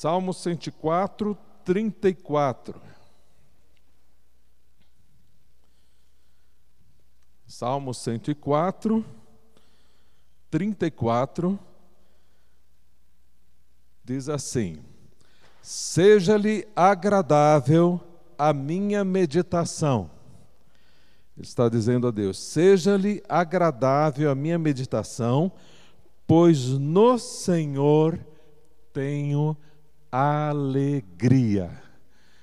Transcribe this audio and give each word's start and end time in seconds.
Salmo 0.00 0.32
104, 0.32 1.36
34. 1.64 2.80
Salmo 7.44 7.92
104, 7.92 9.04
34, 10.48 11.58
diz 14.04 14.28
assim: 14.28 14.84
Seja-lhe 15.60 16.64
agradável 16.76 18.00
a 18.38 18.52
minha 18.52 19.04
meditação. 19.04 20.08
está 21.36 21.68
dizendo 21.68 22.06
a 22.06 22.12
Deus: 22.12 22.38
Seja-lhe 22.38 23.20
agradável 23.28 24.30
a 24.30 24.34
minha 24.36 24.60
meditação, 24.60 25.50
pois 26.24 26.68
no 26.68 27.18
Senhor 27.18 28.16
tenho 28.92 29.56
alegria. 30.10 31.82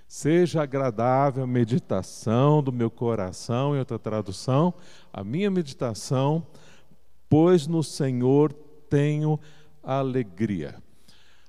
Seja 0.08 0.64
agradável 0.64 1.44
a 1.44 1.48
meditação 1.48 2.64
do 2.64 2.72
meu 2.72 2.90
coração, 2.90 3.76
em 3.76 3.80
outra 3.80 4.00
tradução, 4.00 4.74
a 5.12 5.24
minha 5.24 5.52
meditação, 5.52 6.46
pois 7.28 7.68
no 7.68 7.84
Senhor 7.84 8.54
tenho 8.90 9.40
alegria. 9.84 10.76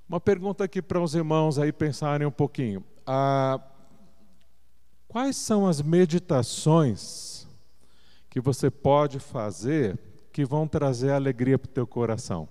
Uma 0.08 0.20
pergunta 0.20 0.64
aqui 0.64 0.80
para 0.80 1.00
os 1.00 1.14
irmãos 1.14 1.58
aí 1.58 1.72
pensarem 1.72 2.26
um 2.26 2.30
pouquinho. 2.30 2.82
Ah, 3.06 3.60
quais 5.06 5.36
são 5.36 5.66
as 5.66 5.82
meditações 5.82 7.46
que 8.28 8.40
você 8.40 8.70
pode 8.70 9.18
fazer 9.18 9.98
que 10.32 10.44
vão 10.44 10.66
trazer 10.66 11.12
alegria 11.12 11.58
para 11.58 11.68
o 11.68 11.72
teu 11.72 11.86
coração? 11.86 12.48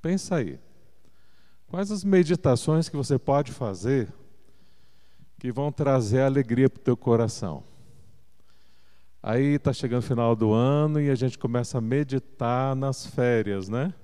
Pensa 0.00 0.36
aí. 0.36 0.58
Quais 1.72 1.90
as 1.90 2.04
meditações 2.04 2.90
que 2.90 2.96
você 2.98 3.18
pode 3.18 3.50
fazer 3.50 4.12
que 5.38 5.50
vão 5.50 5.72
trazer 5.72 6.20
alegria 6.20 6.68
para 6.68 6.78
o 6.78 6.84
teu 6.84 6.94
coração? 6.94 7.64
Aí 9.22 9.54
está 9.54 9.72
chegando 9.72 10.00
o 10.00 10.06
final 10.06 10.36
do 10.36 10.52
ano 10.52 11.00
e 11.00 11.08
a 11.08 11.14
gente 11.14 11.38
começa 11.38 11.78
a 11.78 11.80
meditar 11.80 12.76
nas 12.76 13.06
férias, 13.06 13.70
né? 13.70 13.94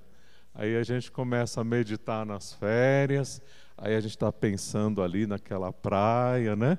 Aí 0.55 0.79
a 0.79 0.83
gente 0.83 1.13
começa 1.13 1.61
a 1.61 1.65
meditar 1.65 2.25
nas 2.25 2.55
férias, 2.55 3.43
aí 3.77 3.95
a 3.95 4.01
gente 4.01 4.13
está 4.13 4.33
pensando 4.33 5.03
ali 5.03 5.27
naquela 5.27 5.71
praia, 5.71 6.57
né? 6.57 6.79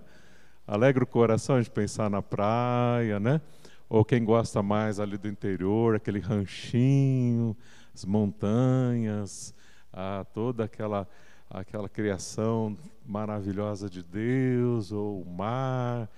Alegra 0.65 1.03
o 1.03 1.07
coração 1.07 1.61
gente 1.61 1.69
pensar 1.69 2.09
na 2.09 2.23
praia, 2.23 3.19
né? 3.19 3.39
Ou 3.87 4.03
quem 4.03 4.25
gosta 4.25 4.63
mais 4.63 4.99
ali 4.99 5.19
do 5.19 5.27
interior, 5.27 5.95
aquele 5.95 6.19
ranchinho, 6.19 7.55
as 7.93 8.03
montanhas, 8.03 9.53
ah, 9.91 10.25
toda 10.33 10.63
aquela 10.63 11.07
aquela 11.49 11.89
criação 11.89 12.77
maravilhosa 13.05 13.89
de 13.89 14.03
Deus, 14.03 14.91
ou 14.91 15.21
o 15.21 15.25
mar. 15.25 16.09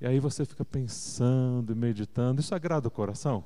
E 0.00 0.06
aí 0.06 0.18
você 0.18 0.44
fica 0.44 0.64
pensando 0.64 1.72
e 1.72 1.76
meditando. 1.76 2.40
Isso 2.40 2.54
agrada 2.54 2.88
o 2.88 2.90
coração? 2.90 3.44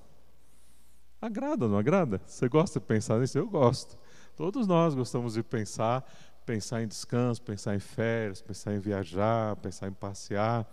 Agrada, 1.21 1.69
não 1.69 1.77
agrada? 1.77 2.21
Você 2.27 2.49
gosta 2.49 2.81
de 2.81 2.87
pensar 2.87 3.19
nisso? 3.19 3.37
Eu 3.37 3.49
gosto. 3.49 3.99
Todos 4.37 4.67
nós 4.67 4.95
gostamos 4.95 5.35
de 5.35 5.43
pensar, 5.43 6.05
pensar 6.47 6.83
em 6.83 6.89
descanso, 6.89 7.43
pensar 7.43 7.75
em 7.75 7.79
férias, 7.79 8.41
pensar 8.41 8.75
em 8.75 8.79
viajar, 8.79 9.57
pensar 9.57 9.89
em 9.89 9.93
passear. 9.93 10.67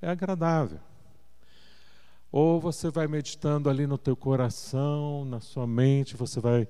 É 0.00 0.08
agradável. 0.08 0.80
Ou 2.30 2.60
você 2.60 2.90
vai 2.90 3.06
meditando 3.06 3.70
ali 3.70 3.86
no 3.86 3.96
teu 3.96 4.16
coração, 4.16 5.24
na 5.24 5.40
sua 5.40 5.66
mente, 5.66 6.16
você 6.16 6.40
vai 6.40 6.68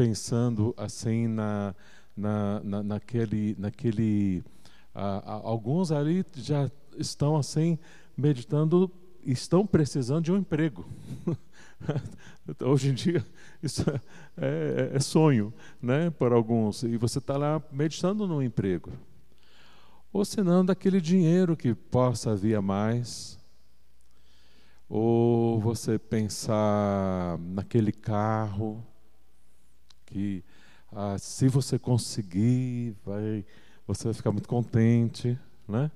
pensando 0.00 0.74
assim 0.78 1.28
na, 1.28 1.74
na, 2.16 2.60
na 2.64 2.82
naquele, 2.82 3.54
naquele 3.58 4.42
ah, 4.94 5.42
alguns 5.44 5.92
ali 5.92 6.24
já 6.36 6.70
estão 6.96 7.36
assim 7.36 7.78
meditando, 8.16 8.90
estão 9.26 9.66
precisando 9.66 10.24
de 10.24 10.32
um 10.32 10.38
emprego. 10.38 10.88
Hoje 12.64 12.88
em 12.88 12.94
dia, 12.94 13.26
isso 13.62 13.84
é, 13.90 14.00
é, 14.38 14.96
é 14.96 15.00
sonho 15.00 15.52
né, 15.82 16.08
para 16.08 16.34
alguns. 16.34 16.82
E 16.82 16.96
você 16.96 17.18
está 17.18 17.36
lá 17.36 17.62
meditando 17.70 18.26
no 18.26 18.42
emprego. 18.42 18.90
Ou 20.10 20.24
senão 20.24 20.64
daquele 20.64 20.98
dinheiro 21.02 21.54
que 21.54 21.74
possa 21.74 22.34
vir 22.34 22.54
a 22.54 22.62
mais. 22.62 23.38
Ou 24.88 25.60
você 25.60 25.98
pensar 25.98 27.38
naquele 27.38 27.92
carro 27.92 28.82
que, 30.10 30.44
ah, 30.92 31.16
se 31.18 31.48
você 31.48 31.78
conseguir, 31.78 32.94
vai, 33.04 33.44
você 33.86 34.04
vai 34.04 34.14
ficar 34.14 34.32
muito 34.32 34.48
contente. 34.48 35.38
Né? 35.68 35.90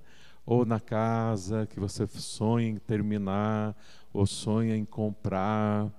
Ou 0.46 0.64
na 0.64 0.80
casa 0.80 1.66
que 1.66 1.80
você 1.80 2.06
sonha 2.06 2.68
em 2.68 2.76
terminar 2.76 3.76
ou 4.12 4.26
sonha 4.26 4.76
em 4.76 4.84
comprar. 4.84 5.90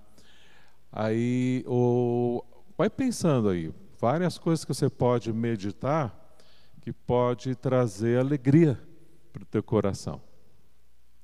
Aí, 0.91 1.63
ou, 1.67 2.45
vai 2.77 2.89
pensando 2.89 3.49
aí, 3.49 3.73
várias 3.99 4.37
coisas 4.37 4.63
que 4.63 4.73
você 4.73 4.89
pode 4.89 5.33
meditar 5.33 6.21
que 6.81 6.93
pode 6.93 7.55
trazer 7.55 8.19
alegria 8.19 8.79
para 9.33 9.41
o 9.41 9.45
teu 9.45 9.63
coração. 9.63 10.21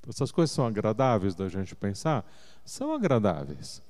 Essas 0.08 0.32
coisas 0.32 0.50
são 0.50 0.66
agradáveis 0.66 1.36
da 1.36 1.48
gente 1.48 1.76
pensar? 1.76 2.28
São 2.64 2.92
agradáveis. 2.92 3.80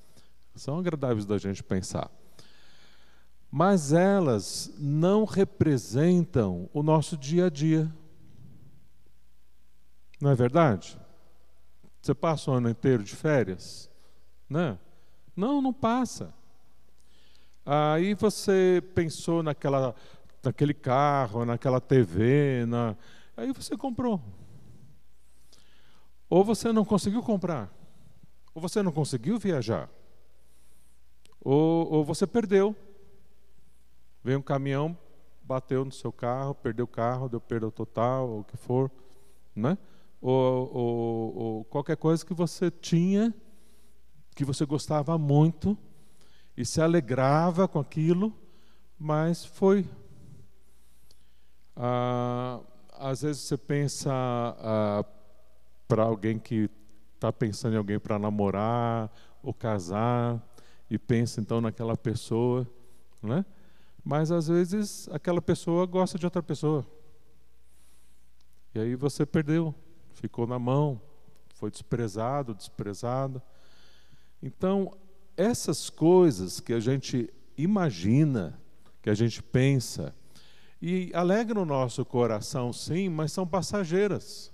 São 0.54 0.78
agradáveis 0.78 1.24
da 1.24 1.38
gente 1.38 1.62
pensar. 1.62 2.10
Mas 3.54 3.92
elas 3.92 4.72
não 4.78 5.26
representam 5.26 6.70
o 6.72 6.82
nosso 6.82 7.18
dia 7.18 7.46
a 7.46 7.50
dia. 7.50 7.94
Não 10.18 10.30
é 10.30 10.34
verdade? 10.34 10.98
Você 12.00 12.14
passa 12.14 12.50
o 12.50 12.54
ano 12.54 12.70
inteiro 12.70 13.04
de 13.04 13.14
férias? 13.14 13.90
Né? 14.48 14.78
Não, 15.36 15.60
não 15.60 15.70
passa. 15.70 16.32
Aí 17.66 18.14
você 18.14 18.82
pensou 18.94 19.42
naquela, 19.42 19.94
naquele 20.42 20.72
carro, 20.72 21.44
naquela 21.44 21.78
TV, 21.78 22.64
na... 22.66 22.96
aí 23.36 23.52
você 23.52 23.76
comprou. 23.76 24.18
Ou 26.26 26.42
você 26.42 26.72
não 26.72 26.86
conseguiu 26.86 27.22
comprar, 27.22 27.70
ou 28.54 28.62
você 28.62 28.82
não 28.82 28.92
conseguiu 28.92 29.38
viajar, 29.38 29.90
ou, 31.38 31.92
ou 31.92 32.02
você 32.02 32.26
perdeu. 32.26 32.74
Veio 34.22 34.38
um 34.38 34.42
caminhão, 34.42 34.96
bateu 35.42 35.84
no 35.84 35.92
seu 35.92 36.12
carro, 36.12 36.54
perdeu 36.54 36.84
o 36.84 36.88
carro, 36.88 37.28
deu 37.28 37.40
perda 37.40 37.70
total, 37.70 38.28
ou 38.28 38.40
o 38.40 38.44
que 38.44 38.56
for, 38.56 38.90
né? 39.54 39.76
ou, 40.22 40.72
ou, 40.72 41.36
ou 41.36 41.64
qualquer 41.64 41.96
coisa 41.96 42.24
que 42.24 42.32
você 42.32 42.70
tinha, 42.70 43.34
que 44.36 44.44
você 44.44 44.64
gostava 44.64 45.18
muito 45.18 45.76
e 46.56 46.64
se 46.64 46.80
alegrava 46.80 47.66
com 47.66 47.80
aquilo, 47.80 48.32
mas 48.96 49.44
foi. 49.44 49.84
Ah, 51.74 52.60
às 52.92 53.22
vezes 53.22 53.42
você 53.42 53.58
pensa 53.58 54.12
ah, 54.12 55.04
para 55.88 56.04
alguém 56.04 56.38
que 56.38 56.70
está 57.14 57.32
pensando 57.32 57.74
em 57.74 57.78
alguém 57.78 57.98
para 57.98 58.18
namorar 58.18 59.10
ou 59.42 59.52
casar 59.52 60.40
e 60.88 60.98
pensa 60.98 61.40
então 61.40 61.60
naquela 61.60 61.96
pessoa, 61.96 62.68
né? 63.20 63.44
Mas 64.04 64.30
às 64.30 64.48
vezes 64.48 65.08
aquela 65.10 65.40
pessoa 65.40 65.86
gosta 65.86 66.18
de 66.18 66.26
outra 66.26 66.42
pessoa. 66.42 66.86
E 68.74 68.80
aí 68.80 68.94
você 68.96 69.24
perdeu 69.24 69.74
ficou 70.22 70.46
na 70.46 70.58
mão, 70.58 71.00
foi 71.54 71.70
desprezado, 71.70 72.54
desprezada. 72.54 73.42
Então, 74.42 74.96
essas 75.36 75.90
coisas 75.90 76.60
que 76.60 76.72
a 76.72 76.80
gente 76.80 77.32
imagina, 77.56 78.60
que 79.02 79.10
a 79.10 79.14
gente 79.14 79.42
pensa, 79.42 80.14
e 80.80 81.10
alegram 81.14 81.62
o 81.62 81.66
nosso 81.66 82.04
coração, 82.04 82.72
sim, 82.72 83.08
mas 83.08 83.32
são 83.32 83.46
passageiras. 83.46 84.52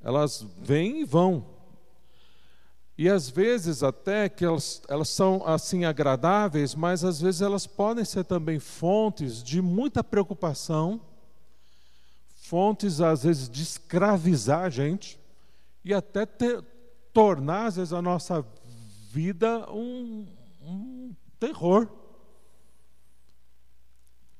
Elas 0.00 0.46
vêm 0.58 1.00
e 1.00 1.04
vão. 1.04 1.53
E 2.96 3.08
às 3.08 3.28
vezes 3.28 3.82
até 3.82 4.28
que 4.28 4.44
elas, 4.44 4.80
elas 4.88 5.08
são 5.08 5.42
assim 5.44 5.84
agradáveis, 5.84 6.74
mas 6.74 7.04
às 7.04 7.20
vezes 7.20 7.40
elas 7.40 7.66
podem 7.66 8.04
ser 8.04 8.24
também 8.24 8.60
fontes 8.60 9.42
de 9.42 9.60
muita 9.60 10.04
preocupação, 10.04 11.00
fontes, 12.34 13.00
às 13.00 13.24
vezes, 13.24 13.48
de 13.48 13.62
escravizar 13.62 14.60
a 14.60 14.70
gente 14.70 15.18
e 15.84 15.92
até 15.92 16.24
ter, 16.24 16.62
tornar, 17.12 17.66
às 17.66 17.76
vezes, 17.76 17.92
a 17.92 18.02
nossa 18.02 18.46
vida 19.10 19.68
um, 19.72 20.26
um 20.62 21.14
terror. 21.40 21.88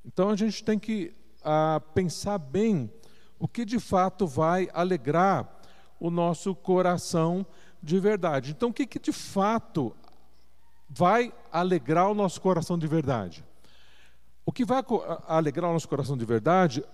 Então 0.05 0.31
a 0.31 0.37
gente 0.37 0.63
tem 0.63 0.79
que 0.79 1.15
ah, 1.43 1.81
pensar 1.95 2.39
bem 2.39 2.93
o 3.39 3.49
que 3.49 3.65
de 3.65 3.81
fato 3.81 4.27
vai 4.27 4.69
alegrar 4.73 5.61
o 5.99 6.11
nosso 6.11 6.55
coração 6.55 7.47
de 7.85 8.01
verdade. 8.01 8.53
Então, 8.53 8.71
o 8.71 8.73
que, 8.73 8.87
que 8.87 8.99
de 8.99 9.13
fato 9.13 9.95
vai 10.89 11.33
alegrar 11.53 12.11
o 12.11 12.15
nosso 12.15 12.41
coração 12.41 12.79
de 12.79 12.87
verdade? 12.87 13.45
O 14.47 14.53
que 14.53 14.65
vai 14.65 14.83
alegrar 15.27 15.71
o 15.71 15.75
nosso 15.75 15.89
coração 15.89 16.17
de 16.17 16.25
verdade 16.25 16.85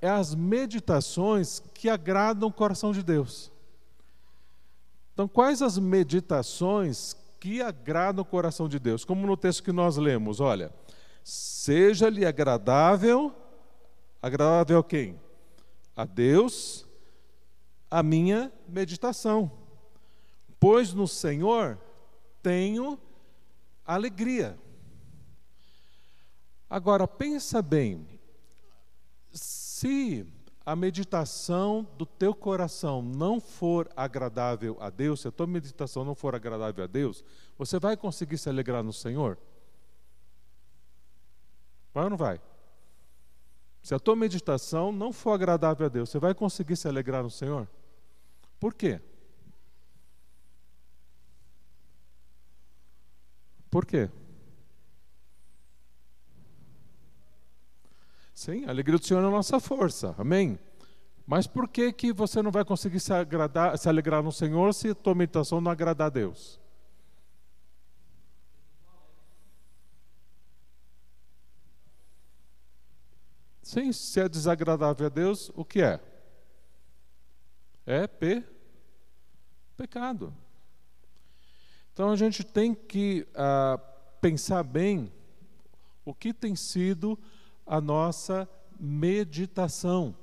é 0.00 0.08
as 0.08 0.34
meditações 0.34 1.60
que 1.74 1.88
agradam 1.88 2.48
o 2.48 2.52
coração 2.52 2.92
de 2.92 3.02
Deus. 3.02 3.50
Então, 5.12 5.26
quais 5.26 5.62
as 5.62 5.78
meditações 5.78 7.16
que 7.40 7.60
agradam 7.60 8.22
o 8.22 8.26
coração 8.26 8.68
de 8.68 8.78
Deus? 8.78 9.04
Como 9.04 9.26
no 9.26 9.36
texto 9.36 9.62
que 9.62 9.72
nós 9.72 9.96
lemos, 9.96 10.40
olha, 10.40 10.72
seja-lhe 11.24 12.24
agradável, 12.24 13.34
agradável 14.20 14.78
a 14.78 14.84
quem? 14.84 15.18
A 15.96 16.04
Deus, 16.04 16.86
a 17.90 18.02
minha 18.02 18.52
meditação. 18.68 19.65
Pois 20.58 20.92
no 20.92 21.06
Senhor 21.06 21.78
tenho 22.42 22.98
alegria. 23.84 24.58
Agora 26.68 27.06
pensa 27.06 27.62
bem, 27.62 28.06
se 29.30 30.26
a 30.64 30.74
meditação 30.74 31.86
do 31.96 32.04
teu 32.04 32.34
coração 32.34 33.00
não 33.00 33.40
for 33.40 33.88
agradável 33.94 34.76
a 34.80 34.90
Deus, 34.90 35.20
se 35.20 35.28
a 35.28 35.30
tua 35.30 35.46
meditação 35.46 36.04
não 36.04 36.14
for 36.14 36.34
agradável 36.34 36.82
a 36.82 36.88
Deus, 36.88 37.24
você 37.56 37.78
vai 37.78 37.96
conseguir 37.96 38.36
se 38.36 38.48
alegrar 38.48 38.82
no 38.82 38.92
Senhor? 38.92 39.38
Vai 41.94 42.04
ou 42.04 42.10
não 42.10 42.16
vai? 42.16 42.40
Se 43.80 43.94
a 43.94 44.00
tua 44.00 44.16
meditação 44.16 44.90
não 44.90 45.12
for 45.12 45.30
agradável 45.30 45.86
a 45.86 45.88
Deus, 45.88 46.10
você 46.10 46.18
vai 46.18 46.34
conseguir 46.34 46.74
se 46.74 46.88
alegrar 46.88 47.22
no 47.22 47.30
Senhor? 47.30 47.68
Por 48.58 48.74
quê? 48.74 49.00
Por 53.76 53.84
quê? 53.84 54.08
Sim, 58.32 58.64
a 58.64 58.70
alegria 58.70 58.98
do 58.98 59.04
Senhor 59.04 59.22
é 59.22 59.26
a 59.26 59.30
nossa 59.30 59.60
força. 59.60 60.14
Amém? 60.16 60.58
Mas 61.26 61.46
por 61.46 61.68
que, 61.68 61.92
que 61.92 62.10
você 62.10 62.40
não 62.40 62.50
vai 62.50 62.64
conseguir 62.64 63.00
se, 63.00 63.12
agradar, 63.12 63.76
se 63.76 63.86
alegrar 63.86 64.22
no 64.22 64.32
Senhor 64.32 64.72
se 64.72 64.88
a 64.88 64.94
tua 64.94 65.14
meditação 65.14 65.60
não 65.60 65.70
agradar 65.70 66.06
a 66.06 66.08
Deus? 66.08 66.58
Sim, 73.60 73.92
se 73.92 74.20
é 74.20 74.26
desagradável 74.26 75.04
a 75.04 75.10
Deus, 75.10 75.52
o 75.54 75.66
que 75.66 75.82
é? 75.82 76.00
É 77.84 78.06
pe 78.06 78.42
pecado. 79.76 80.34
Então 81.96 82.10
a 82.10 82.16
gente 82.16 82.44
tem 82.44 82.74
que 82.74 83.26
uh, 83.30 83.80
pensar 84.20 84.62
bem 84.62 85.10
o 86.04 86.12
que 86.12 86.34
tem 86.34 86.54
sido 86.54 87.18
a 87.66 87.80
nossa 87.80 88.46
meditação. 88.78 90.14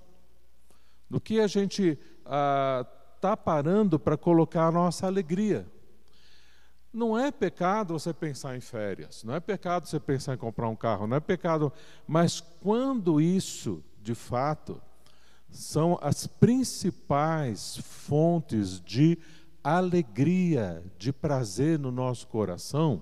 No 1.09 1.19
que 1.19 1.39
a 1.39 1.47
gente 1.47 1.97
está 2.23 3.31
ah, 3.31 3.37
parando 3.37 3.97
para 3.97 4.15
colocar 4.15 4.67
a 4.67 4.71
nossa 4.71 5.07
alegria. 5.07 5.65
Não 6.93 7.17
é 7.17 7.31
pecado 7.31 7.97
você 7.97 8.13
pensar 8.13 8.55
em 8.55 8.61
férias, 8.61 9.23
não 9.23 9.33
é 9.33 9.39
pecado 9.39 9.87
você 9.87 9.99
pensar 9.99 10.35
em 10.35 10.37
comprar 10.37 10.69
um 10.69 10.75
carro, 10.75 11.07
não 11.07 11.17
é 11.17 11.19
pecado, 11.19 11.73
mas 12.05 12.39
quando 12.39 13.19
isso, 13.19 13.83
de 13.99 14.13
fato, 14.13 14.79
são 15.49 15.97
as 16.03 16.27
principais 16.27 17.77
fontes 17.77 18.79
de 18.79 19.17
alegria, 19.63 20.83
de 20.97 21.13
prazer 21.13 21.79
no 21.79 21.91
nosso 21.91 22.27
coração, 22.27 23.01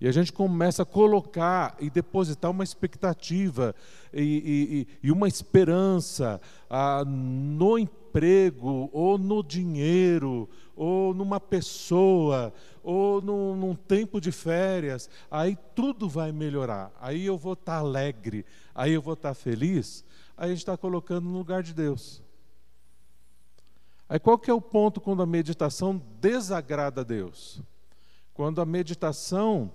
e 0.00 0.08
a 0.08 0.12
gente 0.12 0.32
começa 0.32 0.82
a 0.82 0.86
colocar 0.86 1.76
e 1.78 1.90
depositar 1.90 2.50
uma 2.50 2.64
expectativa 2.64 3.74
e, 4.14 4.86
e, 5.02 5.08
e 5.08 5.12
uma 5.12 5.28
esperança 5.28 6.40
ah, 6.70 7.04
no 7.04 7.78
emprego, 7.78 8.88
ou 8.94 9.18
no 9.18 9.42
dinheiro, 9.42 10.48
ou 10.74 11.12
numa 11.12 11.38
pessoa, 11.38 12.50
ou 12.82 13.20
num, 13.20 13.54
num, 13.54 13.74
tempo 13.74 14.22
de 14.22 14.32
férias, 14.32 15.10
aí 15.30 15.58
tudo 15.74 16.08
vai 16.08 16.32
melhorar. 16.32 16.90
Aí 16.98 17.26
eu 17.26 17.36
vou 17.36 17.52
estar 17.52 17.76
alegre, 17.76 18.46
aí 18.74 18.94
eu 18.94 19.02
vou 19.02 19.12
estar 19.12 19.34
feliz. 19.34 20.02
Aí 20.34 20.46
a 20.46 20.48
gente 20.48 20.58
está 20.58 20.78
colocando 20.78 21.28
no 21.28 21.36
lugar 21.36 21.62
de 21.62 21.74
Deus. 21.74 22.22
Aí 24.10 24.18
qual 24.18 24.36
que 24.36 24.50
é 24.50 24.54
o 24.54 24.60
ponto 24.60 25.00
quando 25.00 25.22
a 25.22 25.26
meditação 25.26 26.02
desagrada 26.20 27.02
a 27.02 27.04
Deus? 27.04 27.62
Quando 28.34 28.60
a 28.60 28.66
meditação 28.66 29.70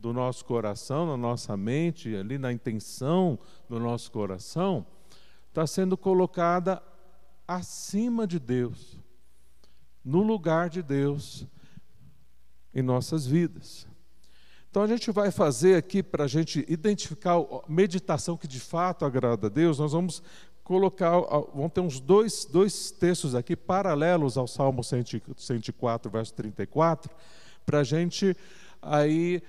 do 0.00 0.12
nosso 0.12 0.44
coração, 0.44 1.06
na 1.06 1.16
nossa 1.16 1.56
mente, 1.56 2.16
ali 2.16 2.36
na 2.36 2.52
intenção 2.52 3.38
do 3.68 3.78
nosso 3.78 4.10
coração, 4.10 4.84
está 5.50 5.64
sendo 5.68 5.96
colocada 5.96 6.82
acima 7.46 8.26
de 8.26 8.40
Deus, 8.40 8.98
no 10.04 10.20
lugar 10.20 10.68
de 10.68 10.82
Deus 10.82 11.46
em 12.74 12.82
nossas 12.82 13.24
vidas. 13.24 13.86
Então 14.68 14.82
a 14.82 14.88
gente 14.88 15.12
vai 15.12 15.30
fazer 15.30 15.76
aqui 15.76 16.02
para 16.02 16.24
a 16.24 16.28
gente 16.28 16.66
identificar 16.68 17.36
a 17.36 17.62
meditação 17.68 18.36
que 18.36 18.48
de 18.48 18.58
fato 18.60 19.04
agrada 19.04 19.46
a 19.46 19.50
Deus, 19.50 19.78
nós 19.78 19.92
vamos 19.92 20.22
colocar, 20.66 21.12
vamos 21.54 21.72
ter 21.72 21.80
uns 21.80 22.00
dois, 22.00 22.44
dois 22.44 22.90
textos 22.90 23.36
aqui 23.36 23.54
paralelos 23.54 24.36
ao 24.36 24.48
Salmo 24.48 24.82
104, 24.82 26.10
verso 26.10 26.34
34, 26.34 27.14
para 27.64 27.78
a 27.78 27.84
gente 27.84 28.36
aí 28.82 29.40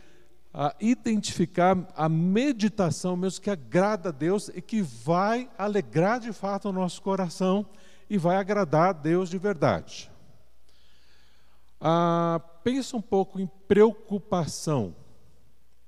a 0.54 0.76
identificar 0.80 1.76
a 1.96 2.08
meditação 2.08 3.18
mesmo 3.18 3.42
que 3.42 3.50
agrada 3.50 4.10
a 4.10 4.12
Deus 4.12 4.50
e 4.50 4.62
que 4.62 4.84
vai 4.84 5.50
alegrar 5.58 6.20
de 6.20 6.32
fato 6.32 6.70
o 6.70 6.72
nosso 6.72 7.02
coração 7.02 7.66
e 8.08 8.16
vai 8.16 8.38
agradar 8.38 8.90
a 8.90 8.94
Deus 8.94 9.28
de 9.28 9.40
verdade. 9.40 10.12
Ah, 11.82 12.40
pensa 12.64 12.96
um 12.96 13.02
pouco 13.02 13.40
em 13.40 13.50
preocupação. 13.68 14.96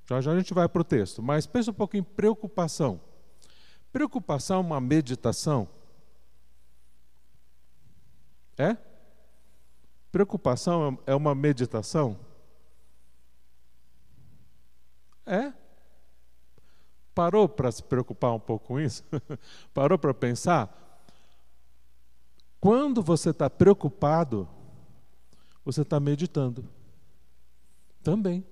Já 0.07 0.21
já 0.21 0.31
a 0.31 0.37
gente 0.39 0.55
vai 0.55 0.67
para 0.67 0.81
o 0.81 0.83
texto, 0.83 1.21
mas 1.21 1.45
pensa 1.45 1.69
um 1.69 1.73
pouco 1.75 1.95
em 1.95 2.01
preocupação. 2.01 2.99
Preocupação 3.91 4.57
é 4.57 4.61
uma 4.61 4.79
meditação? 4.79 5.67
É? 8.57 8.77
Preocupação 10.11 10.99
é 11.05 11.15
uma 11.15 11.33
meditação? 11.33 12.19
É. 15.25 15.53
Parou 17.15 17.47
para 17.47 17.71
se 17.71 17.83
preocupar 17.83 18.33
um 18.33 18.39
pouco 18.39 18.67
com 18.67 18.79
isso? 18.79 19.03
Parou 19.73 19.97
para 19.97 20.13
pensar? 20.13 20.75
Quando 22.59 23.01
você 23.01 23.29
está 23.29 23.49
preocupado, 23.49 24.47
você 25.63 25.81
está 25.81 25.99
meditando. 25.99 26.67
Também. 28.03 28.45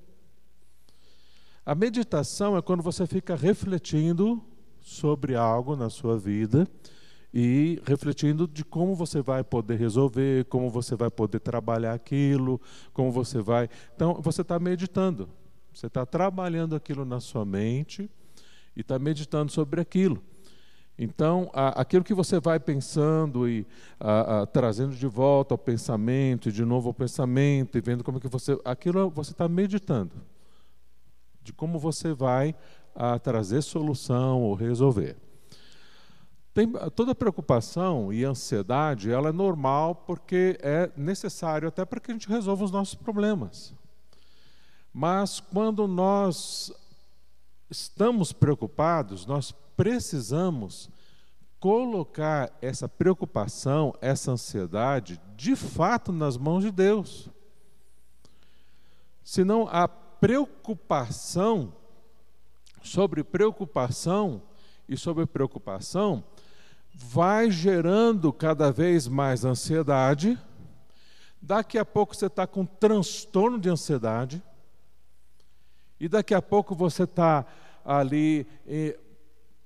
A 1.65 1.75
meditação 1.75 2.55
é 2.55 2.61
quando 2.61 2.81
você 2.81 3.05
fica 3.05 3.35
refletindo 3.35 4.43
sobre 4.87 5.35
algo 5.35 5.75
na 5.75 5.89
sua 5.89 6.17
vida 6.17 6.65
e 7.33 7.81
refletindo 7.85 8.47
de 8.47 8.63
como 8.63 8.95
você 8.95 9.21
vai 9.21 9.43
poder 9.43 9.77
resolver, 9.77 10.45
como 10.45 10.69
você 10.69 10.95
vai 10.95 11.11
poder 11.11 11.41
trabalhar 11.41 11.93
aquilo, 11.93 12.59
como 12.93 13.11
você 13.11 13.41
vai. 13.41 13.69
Então, 13.93 14.21
você 14.21 14.41
está 14.41 14.57
meditando. 14.57 15.27
Você 15.73 15.87
está 15.87 16.05
trabalhando 16.05 16.73
aquilo 16.73 17.03
na 17.03 17.19
sua 17.19 17.43
mente 17.43 18.09
e 18.75 18.79
está 18.79 18.97
meditando 18.97 19.51
sobre 19.51 19.81
aquilo. 19.81 20.23
Então, 20.97 21.51
aquilo 21.53 22.03
que 22.03 22.13
você 22.13 22.39
vai 22.39 22.57
pensando 22.57 23.47
e 23.47 23.67
a, 23.99 24.41
a, 24.41 24.45
trazendo 24.47 24.95
de 24.95 25.05
volta 25.05 25.53
ao 25.53 25.57
pensamento, 25.57 26.47
e 26.47 26.51
de 26.51 26.63
novo 26.63 26.87
ao 26.87 26.93
pensamento, 26.93 27.77
e 27.77 27.81
vendo 27.81 28.03
como 28.05 28.21
que 28.21 28.27
você. 28.27 28.57
Aquilo 28.63 29.09
você 29.09 29.31
está 29.31 29.49
meditando. 29.49 30.13
De 31.43 31.53
como 31.53 31.77
você 31.77 32.13
vai 32.13 32.55
trazer 33.21 33.61
solução 33.61 34.41
ou 34.41 34.53
resolver. 34.53 35.15
Tem, 36.53 36.67
toda 36.95 37.13
preocupação 37.13 38.11
e 38.11 38.23
ansiedade 38.23 39.11
ela 39.11 39.29
é 39.29 39.31
normal 39.31 39.93
porque 39.93 40.57
é 40.59 40.91
necessário 40.97 41.67
até 41.67 41.85
para 41.85 41.99
que 41.99 42.09
a 42.09 42.13
gente 42.13 42.27
resolva 42.27 42.65
os 42.65 42.71
nossos 42.71 42.95
problemas. 42.95 43.75
Mas 44.91 45.39
quando 45.39 45.87
nós 45.87 46.73
estamos 47.69 48.33
preocupados, 48.33 49.27
nós 49.27 49.51
precisamos 49.75 50.89
colocar 51.59 52.51
essa 52.61 52.89
preocupação, 52.89 53.93
essa 54.01 54.31
ansiedade, 54.31 55.21
de 55.35 55.55
fato 55.55 56.11
nas 56.11 56.37
mãos 56.37 56.63
de 56.63 56.71
Deus. 56.71 57.29
Senão 59.23 59.67
a 59.69 59.87
preocupação 59.87 61.73
sobre 62.87 63.23
preocupação 63.23 64.41
e 64.87 64.97
sobre 64.97 65.25
preocupação 65.25 66.23
vai 66.93 67.51
gerando 67.51 68.33
cada 68.33 68.71
vez 68.71 69.07
mais 69.07 69.45
ansiedade. 69.45 70.37
Daqui 71.41 71.77
a 71.77 71.85
pouco 71.85 72.15
você 72.15 72.25
está 72.25 72.47
com 72.47 72.65
transtorno 72.65 73.59
de 73.59 73.69
ansiedade 73.69 74.41
e 75.99 76.07
daqui 76.07 76.33
a 76.33 76.41
pouco 76.41 76.73
você 76.73 77.03
está 77.03 77.45
ali 77.85 78.47
eh, 78.67 78.97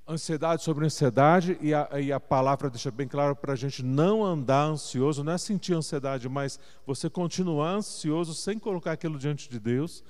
ansiedade 0.07 0.63
sobre 0.63 0.85
ansiedade, 0.85 1.57
e 1.61 1.73
a, 1.73 1.87
e 1.99 2.11
a 2.11 2.19
palavra 2.19 2.69
deixa 2.69 2.91
bem 2.91 3.07
claro 3.07 3.35
para 3.35 3.53
a 3.53 3.55
gente 3.55 3.83
não 3.83 4.23
andar 4.23 4.65
ansioso, 4.65 5.23
não 5.23 5.33
é 5.33 5.37
sentir 5.37 5.73
ansiedade, 5.73 6.27
mas 6.27 6.59
você 6.85 7.09
continuar 7.09 7.75
ansioso 7.75 8.33
sem 8.33 8.59
colocar 8.59 8.91
aquilo 8.91 9.17
diante 9.17 9.49
de 9.49 9.59
Deus. 9.59 10.03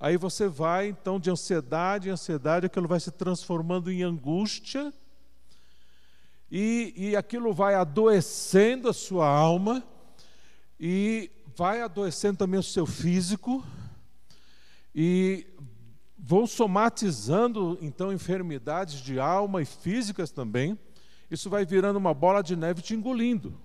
Aí 0.00 0.16
você 0.16 0.46
vai, 0.46 0.88
então, 0.88 1.18
de 1.18 1.28
ansiedade 1.28 2.08
em 2.08 2.12
ansiedade, 2.12 2.66
aquilo 2.66 2.86
vai 2.86 3.00
se 3.00 3.10
transformando 3.10 3.90
em 3.90 4.02
angústia, 4.02 4.92
e, 6.50 6.94
e 6.96 7.16
aquilo 7.16 7.52
vai 7.52 7.74
adoecendo 7.74 8.88
a 8.88 8.92
sua 8.92 9.28
alma, 9.28 9.82
e 10.78 11.30
vai 11.56 11.82
adoecendo 11.82 12.38
também 12.38 12.60
o 12.60 12.62
seu 12.62 12.86
físico, 12.86 13.64
e 14.94 15.46
vão 16.16 16.46
somatizando 16.46 17.76
então 17.80 18.12
enfermidades 18.12 19.00
de 19.00 19.18
alma 19.18 19.62
e 19.62 19.64
físicas 19.64 20.30
também. 20.30 20.78
Isso 21.30 21.50
vai 21.50 21.64
virando 21.64 21.96
uma 21.96 22.14
bola 22.14 22.42
de 22.42 22.54
neve 22.54 22.82
te 22.82 22.94
engolindo. 22.94 23.58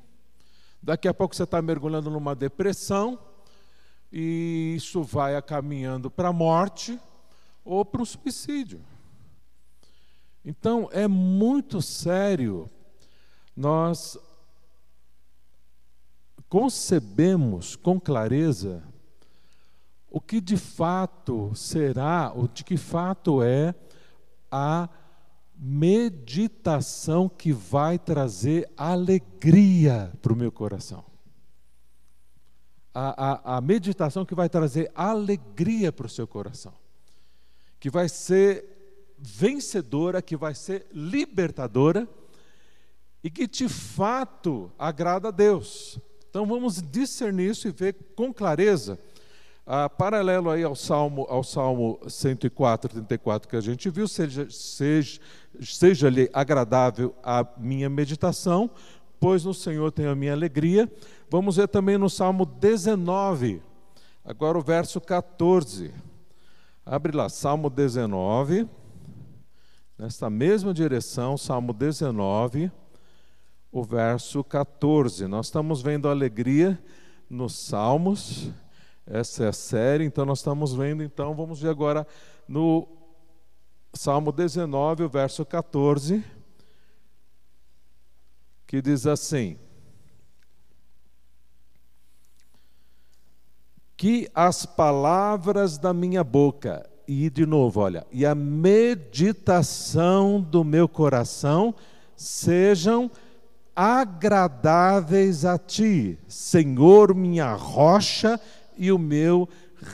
Daqui 0.82 1.08
a 1.08 1.14
pouco 1.14 1.36
você 1.36 1.44
está 1.44 1.62
mergulhando 1.62 2.10
numa 2.10 2.36
depressão, 2.36 3.20
e 4.16 4.76
isso 4.78 5.02
vai 5.02 5.42
caminhando 5.42 6.12
para 6.12 6.30
a 6.30 6.34
morte 6.34 7.00
ou 7.66 7.84
para 7.84 8.04
o 8.04 8.06
suicídio. 8.06 8.80
Então 10.46 10.88
é 10.92 11.08
muito 11.08 11.82
sério 11.82 12.70
nós 13.56 14.18
concebemos 16.48 17.76
com 17.76 18.00
clareza 18.00 18.84
o 20.12 20.22
que 20.22 20.40
de 20.40 20.58
fato 20.58 21.52
será, 21.56 22.32
o 22.36 22.48
de 22.48 22.64
que 22.64 22.78
fato 22.78 23.42
é 23.42 23.74
a 24.52 24.88
meditação 25.56 27.28
que 27.28 27.52
vai 27.52 27.98
trazer 27.98 28.72
alegria 28.78 30.14
para 30.22 30.34
o 30.34 30.36
meu 30.36 30.52
coração. 30.52 31.13
A, 32.94 33.54
a, 33.54 33.58
a, 33.58 33.62
meditação 33.62 34.26
que 34.26 34.36
vai 34.36 34.48
trazer 34.48 34.92
alegria 34.94 35.92
para 35.92 36.06
o 36.06 36.10
seu 36.10 36.28
coração, 36.28 36.74
que 37.80 37.90
vai 37.90 38.08
ser 38.08 38.66
vencedora, 39.18 40.22
que 40.22 40.38
vai 40.38 40.54
ser 40.54 40.86
libertadora 40.94 42.08
e 43.24 43.32
que 43.32 43.48
de 43.48 43.68
fato 43.68 44.72
agrada 44.78 45.30
a 45.30 45.32
Deus. 45.32 45.98
Então 46.30 46.46
vamos 46.46 46.82
discernir 46.82 47.50
isso 47.50 47.68
e 47.68 47.72
ver 47.72 47.96
com 48.16 48.34
clareza 48.34 49.00
ah, 49.66 49.90
paralelo 49.90 50.50
aí 50.50 50.62
ao 50.62 50.76
Salmo, 50.76 51.26
ao 51.30 51.44
Salmo 51.44 52.00
104, 52.08 52.90
34 52.90 53.50
que 53.50 53.56
a 53.56 53.62
gente 53.62 53.90
viu, 53.90 54.08
seja, 54.08 54.48
seja, 54.50 55.22
seja-lhe 55.62 56.30
agradável 56.34 57.16
a 57.24 57.48
minha 57.58 57.90
meditação, 57.90 58.70
pois 59.20 59.46
no 59.46 59.54
Senhor 59.54 59.90
tenho 59.92 60.12
a 60.12 60.16
minha 60.16 60.34
alegria. 60.34 60.92
Vamos 61.34 61.56
ver 61.56 61.68
também 61.68 61.98
no 61.98 62.12
Salmo 62.12 62.46
19, 62.46 63.60
agora 64.24 64.56
o 64.56 64.62
verso 64.62 65.02
14. 65.02 65.92
Abre 66.86 67.12
lá, 67.12 67.28
Salmo 67.28 67.72
19, 67.72 68.70
nesta 69.98 70.30
mesma 70.30 70.72
direção, 70.76 71.36
Salmo 71.36 71.74
19, 71.74 72.72
o 73.72 73.84
verso 73.84 74.44
14. 74.44 75.26
Nós 75.26 75.48
estamos 75.48 75.82
vendo 75.82 76.08
alegria 76.08 76.80
nos 77.28 77.56
Salmos 77.56 78.52
essa 79.04 79.46
é 79.46 79.48
a 79.48 79.54
série, 79.54 80.04
então 80.04 80.28
nós 80.28 80.38
estamos 80.38 80.76
vendo, 80.76 81.02
então 81.02 81.34
vamos 81.34 81.60
ver 81.64 81.70
agora 81.70 82.06
no 82.48 82.88
Salmo 83.92 84.32
19, 84.32 85.02
o 85.02 85.10
verso 85.10 85.44
14, 85.44 86.24
que 88.68 88.84
diz 88.84 89.08
assim: 89.08 89.58
Que 94.04 94.28
as 94.36 94.66
palavras 94.66 95.78
da 95.78 95.94
minha 95.94 96.26
boca, 96.26 96.86
e 97.08 97.30
de 97.30 97.46
novo, 97.46 97.80
olha, 97.80 98.06
e 98.12 98.26
a 98.26 98.36
meditação 98.36 100.42
do 100.42 100.62
meu 100.62 100.90
coração 100.90 101.74
sejam 102.14 103.10
agradáveis 103.74 105.46
a 105.46 105.58
ti, 105.58 106.20
Senhor, 106.28 107.16
minha 107.16 107.54
rocha 107.54 108.38
e 108.78 108.92
o 108.92 109.00
meu 109.00 109.48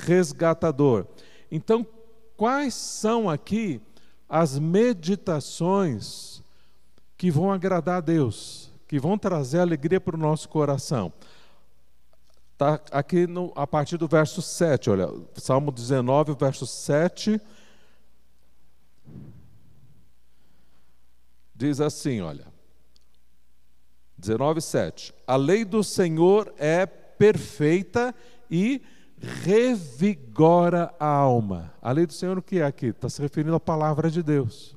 resgatador. 0.07 1.05
Então, 1.51 1.85
quais 2.35 2.73
são 2.73 3.29
aqui 3.29 3.79
as 4.27 4.57
meditações 4.57 6.41
que 7.15 7.29
vão 7.29 7.51
agradar 7.51 7.97
a 7.97 8.01
Deus, 8.01 8.71
que 8.87 8.99
vão 8.99 9.19
trazer 9.19 9.59
alegria 9.59 10.01
para 10.01 10.15
o 10.15 10.19
nosso 10.19 10.49
coração? 10.49 11.13
Está 12.59 12.77
aqui 12.91 13.25
no, 13.25 13.53
a 13.55 13.65
partir 13.65 13.95
do 13.95 14.05
verso 14.05 14.41
7, 14.41 14.89
olha, 14.89 15.07
Salmo 15.35 15.71
19, 15.71 16.35
verso 16.37 16.67
7. 16.67 17.39
Diz 21.55 21.79
assim, 21.79 22.19
olha. 22.19 22.45
19, 24.17 24.59
7. 24.59 25.13
A 25.25 25.37
lei 25.37 25.63
do 25.63 25.81
Senhor 25.85 26.53
é 26.57 26.85
perfeita 26.85 28.13
e 28.51 28.81
revigora 29.17 30.93
a 30.99 31.07
alma. 31.07 31.73
A 31.81 31.93
lei 31.93 32.05
do 32.05 32.11
Senhor 32.11 32.37
o 32.37 32.41
que 32.41 32.59
é 32.59 32.65
aqui? 32.65 32.87
Está 32.87 33.07
se 33.07 33.21
referindo 33.21 33.55
à 33.55 33.59
palavra 33.61 34.11
de 34.11 34.21
Deus. 34.21 34.75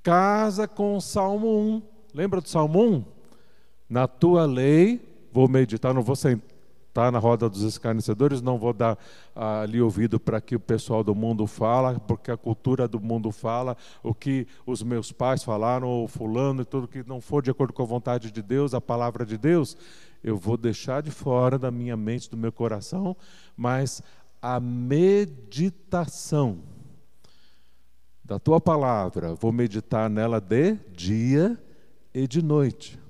Casa 0.00 0.68
com 0.68 0.96
o 0.96 1.00
Salmo 1.00 1.58
1. 1.58 1.82
Lembra 2.14 2.40
do 2.40 2.48
Salmo 2.48 2.84
1? 2.84 3.04
Na 3.90 4.06
tua 4.06 4.46
lei, 4.46 5.28
vou 5.32 5.48
meditar, 5.48 5.92
não 5.92 6.02
vou 6.02 6.14
sentar 6.92 7.10
na 7.10 7.18
roda 7.18 7.48
dos 7.48 7.62
escarnecedores, 7.62 8.42
não 8.42 8.58
vou 8.58 8.74
dar 8.74 8.98
ah, 9.34 9.62
ali 9.62 9.80
ouvido 9.80 10.20
para 10.20 10.42
que 10.42 10.54
o 10.54 10.60
pessoal 10.60 11.02
do 11.02 11.14
mundo 11.14 11.46
fala, 11.46 11.98
porque 12.00 12.30
a 12.30 12.36
cultura 12.36 12.86
do 12.86 13.00
mundo 13.00 13.32
fala, 13.32 13.74
o 14.02 14.14
que 14.14 14.46
os 14.66 14.82
meus 14.82 15.10
pais 15.10 15.42
falaram, 15.42 15.88
ou 15.88 16.06
fulano, 16.06 16.60
e 16.60 16.66
tudo 16.66 16.86
que 16.86 17.02
não 17.08 17.18
for 17.18 17.42
de 17.42 17.50
acordo 17.50 17.72
com 17.72 17.82
a 17.82 17.86
vontade 17.86 18.30
de 18.30 18.42
Deus, 18.42 18.74
a 18.74 18.80
palavra 18.80 19.24
de 19.24 19.38
Deus, 19.38 19.74
eu 20.22 20.36
vou 20.36 20.58
deixar 20.58 21.02
de 21.02 21.10
fora 21.10 21.58
da 21.58 21.70
minha 21.70 21.96
mente, 21.96 22.30
do 22.30 22.36
meu 22.36 22.52
coração, 22.52 23.16
mas 23.56 24.02
a 24.40 24.60
meditação 24.60 26.58
da 28.22 28.38
tua 28.38 28.60
palavra, 28.60 29.34
vou 29.34 29.50
meditar 29.50 30.10
nela 30.10 30.40
de 30.40 30.74
dia 30.94 31.58
e 32.14 32.28
de 32.28 32.42
noite. 32.42 33.01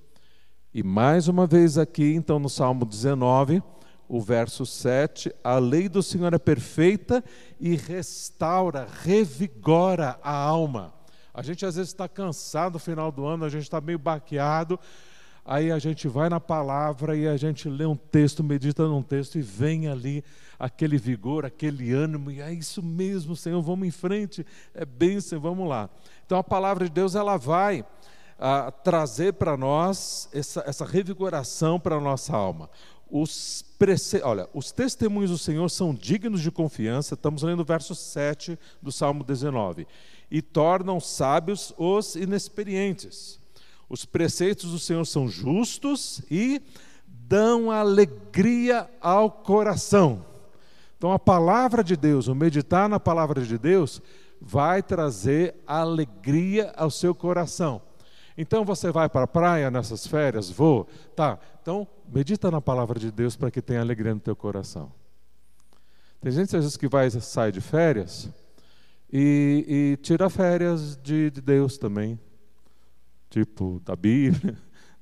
E 0.74 0.82
mais 0.82 1.28
uma 1.28 1.46
vez 1.46 1.76
aqui, 1.76 2.14
então, 2.14 2.38
no 2.38 2.48
Salmo 2.48 2.86
19, 2.86 3.62
o 4.08 4.18
verso 4.22 4.64
7, 4.64 5.30
a 5.44 5.58
lei 5.58 5.86
do 5.86 6.02
Senhor 6.02 6.32
é 6.32 6.38
perfeita 6.38 7.22
e 7.60 7.76
restaura, 7.76 8.88
revigora 9.02 10.18
a 10.22 10.34
alma. 10.34 10.94
A 11.34 11.42
gente 11.42 11.66
às 11.66 11.76
vezes 11.76 11.90
está 11.90 12.08
cansado 12.08 12.74
no 12.74 12.78
final 12.78 13.12
do 13.12 13.26
ano, 13.26 13.44
a 13.44 13.50
gente 13.50 13.64
está 13.64 13.82
meio 13.82 13.98
baqueado, 13.98 14.80
Aí 15.44 15.72
a 15.72 15.78
gente 15.80 16.06
vai 16.06 16.28
na 16.28 16.38
palavra 16.38 17.16
e 17.16 17.26
a 17.26 17.36
gente 17.36 17.68
lê 17.68 17.84
um 17.84 17.96
texto, 17.96 18.44
medita 18.44 18.86
num 18.86 19.02
texto 19.02 19.36
e 19.36 19.42
vem 19.42 19.88
ali 19.88 20.22
aquele 20.56 20.96
vigor, 20.96 21.44
aquele 21.44 21.92
ânimo, 21.92 22.30
e 22.30 22.40
é 22.40 22.52
isso 22.52 22.80
mesmo, 22.80 23.34
Senhor, 23.34 23.60
vamos 23.60 23.88
em 23.88 23.90
frente, 23.90 24.46
é 24.72 24.84
bênção, 24.84 25.40
vamos 25.40 25.68
lá. 25.68 25.90
Então 26.24 26.38
a 26.38 26.44
palavra 26.44 26.84
de 26.84 26.92
Deus 26.92 27.16
ela 27.16 27.36
vai 27.36 27.84
ah, 28.44 28.72
trazer 28.72 29.34
para 29.34 29.56
nós 29.56 30.28
essa, 30.32 30.64
essa 30.66 30.84
revigoração 30.84 31.78
para 31.78 31.94
a 31.94 32.00
nossa 32.00 32.36
alma. 32.36 32.68
Os 33.08 33.64
prece... 33.78 34.20
Olha, 34.24 34.48
os 34.52 34.72
testemunhos 34.72 35.30
do 35.30 35.38
Senhor 35.38 35.68
são 35.70 35.94
dignos 35.94 36.40
de 36.40 36.50
confiança, 36.50 37.14
estamos 37.14 37.44
lendo 37.44 37.60
o 37.60 37.64
verso 37.64 37.94
7 37.94 38.58
do 38.82 38.90
Salmo 38.90 39.22
19, 39.22 39.86
e 40.28 40.42
tornam 40.42 40.98
sábios 40.98 41.72
os 41.78 42.16
inexperientes. 42.16 43.38
Os 43.88 44.04
preceitos 44.04 44.72
do 44.72 44.78
Senhor 44.78 45.06
são 45.06 45.28
justos 45.28 46.20
e 46.28 46.60
dão 47.06 47.70
alegria 47.70 48.90
ao 49.00 49.30
coração. 49.30 50.26
Então, 50.98 51.12
a 51.12 51.18
palavra 51.18 51.84
de 51.84 51.96
Deus, 51.96 52.26
o 52.26 52.34
meditar 52.34 52.88
na 52.88 52.98
palavra 52.98 53.42
de 53.42 53.56
Deus, 53.56 54.02
vai 54.40 54.82
trazer 54.82 55.54
alegria 55.64 56.72
ao 56.76 56.90
seu 56.90 57.14
coração. 57.14 57.80
Então, 58.36 58.64
você 58.64 58.90
vai 58.90 59.08
para 59.08 59.24
a 59.24 59.28
praia 59.28 59.70
nessas 59.70 60.06
férias? 60.06 60.50
Vou. 60.50 60.88
Tá. 61.14 61.38
Então, 61.60 61.86
medita 62.12 62.50
na 62.50 62.60
palavra 62.60 62.98
de 62.98 63.10
Deus 63.10 63.36
para 63.36 63.50
que 63.50 63.60
tenha 63.62 63.80
alegria 63.80 64.14
no 64.14 64.20
teu 64.20 64.34
coração. 64.34 64.90
Tem 66.20 66.30
gente 66.30 66.56
às 66.56 66.64
vezes 66.64 66.76
que 66.76 66.88
vai 66.88 67.10
sair 67.10 67.52
de 67.52 67.60
férias 67.60 68.28
e, 69.12 69.64
e 69.68 69.96
tira 70.02 70.30
férias 70.30 70.96
de, 71.02 71.30
de 71.30 71.40
Deus 71.40 71.76
também 71.76 72.18
tipo 73.32 73.80
da 73.84 73.96
Bíblia. 73.96 74.58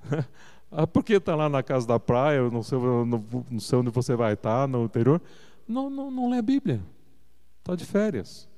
ah, 0.70 0.86
por 0.86 1.02
que 1.02 1.14
está 1.14 1.34
lá 1.34 1.48
na 1.48 1.62
casa 1.62 1.86
da 1.86 1.98
praia, 1.98 2.48
não 2.48 2.62
sei, 2.62 2.78
não, 2.78 3.04
não 3.50 3.60
sei 3.60 3.78
onde 3.78 3.90
você 3.90 4.14
vai 4.14 4.34
estar, 4.34 4.68
no 4.68 4.84
interior? 4.84 5.20
Não, 5.66 5.90
não, 5.90 6.10
não 6.10 6.30
lê 6.30 6.38
a 6.38 6.42
Bíblia. 6.42 6.80
Está 7.58 7.74
de 7.74 7.84
férias. 7.84 8.48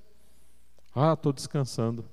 Ah, 0.95 1.14
estou 1.14 1.33
descansando. 1.33 2.05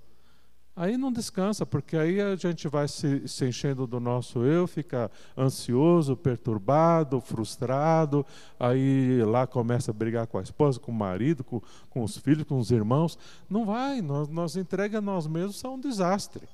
Aí 0.79 0.95
não 0.95 1.12
descansa, 1.12 1.65
porque 1.65 1.98
aí 1.98 2.21
a 2.21 2.38
gente 2.38 2.69
vai 2.69 2.88
se, 2.88 3.27
se, 3.27 3.45
enchendo 3.45 3.86
do 3.86 4.00
nosso 4.00 4.45
eu, 4.45 4.65
fica 4.65 5.12
ansioso, 5.38 6.15
perturbado, 6.15 7.19
frustrado, 7.19 8.25
aí 8.57 9.21
lá 9.25 9.45
começa 9.45 9.91
a 9.91 9.93
brigar 9.93 10.25
com 10.25 10.38
a 10.38 10.41
esposa, 10.41 10.79
com 10.79 10.89
o 10.89 10.95
marido, 10.95 11.43
com, 11.43 11.62
com 11.89 12.01
os 12.01 12.15
filhos, 12.15 12.45
com 12.45 12.57
os 12.57 12.71
irmãos. 12.71 13.19
Não 13.50 13.65
vai, 13.65 14.01
nós, 14.01 14.29
nós 14.29 14.55
entrega 14.55 15.00
a 15.00 15.01
nós 15.01 15.27
mesmos 15.27 15.62
é 15.62 15.67
um 15.67 15.77
desastre. 15.77 16.48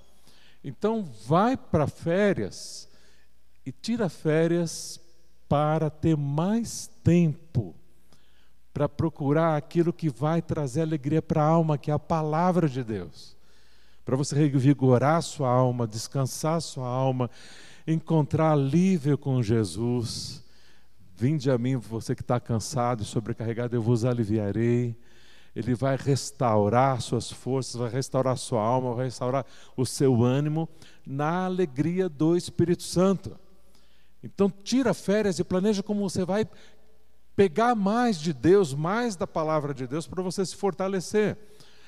Então 0.63 1.07
vai 1.27 1.55
para 1.55 1.85
férias 1.85 2.89
e 3.63 3.71
tira 3.71 4.09
férias 4.09 4.99
para 5.47 5.87
ter 5.87 6.17
mais 6.17 6.89
tempo 7.03 7.75
para 8.73 8.89
procurar 8.89 9.55
aquilo 9.55 9.93
que 9.93 10.09
vai 10.09 10.41
trazer 10.41 10.81
alegria 10.81 11.21
para 11.21 11.43
a 11.43 11.47
alma, 11.47 11.77
que 11.77 11.91
é 11.91 11.93
a 11.93 11.99
palavra 11.99 12.67
de 12.67 12.83
Deus 12.83 13.34
para 14.05 14.15
você 14.15 14.35
revigorar 14.35 15.21
sua 15.23 15.49
alma, 15.49 15.87
descansar 15.87 16.61
sua 16.61 16.87
alma, 16.87 17.29
encontrar 17.87 18.51
alívio 18.51 19.17
com 19.17 19.41
Jesus. 19.41 20.43
Vinde 21.15 21.49
a 21.49 21.57
mim, 21.57 21.75
você 21.75 22.13
que 22.13 22.21
está 22.21 22.39
cansado 22.39 23.01
e 23.01 23.05
sobrecarregado, 23.05 23.75
eu 23.75 23.81
vos 23.81 24.05
aliviarei. 24.05 24.95
Ele 25.55 25.73
vai 25.73 25.95
restaurar 25.95 27.01
suas 27.01 27.31
forças, 27.31 27.75
vai 27.75 27.89
restaurar 27.89 28.37
sua 28.37 28.61
alma, 28.61 28.93
vai 28.93 29.05
restaurar 29.05 29.45
o 29.75 29.85
seu 29.85 30.23
ânimo 30.23 30.69
na 31.05 31.45
alegria 31.45 32.07
do 32.07 32.37
Espírito 32.37 32.83
Santo. 32.83 33.39
Então, 34.21 34.51
tira 34.63 34.93
férias 34.93 35.39
e 35.39 35.43
planeja 35.43 35.81
como 35.81 36.07
você 36.07 36.25
vai 36.25 36.47
pegar 37.35 37.73
mais 37.73 38.19
de 38.19 38.33
Deus, 38.33 38.73
mais 38.73 39.15
da 39.15 39.25
palavra 39.25 39.73
de 39.73 39.87
Deus, 39.87 40.07
para 40.07 40.21
você 40.21 40.45
se 40.45 40.55
fortalecer. 40.55 41.37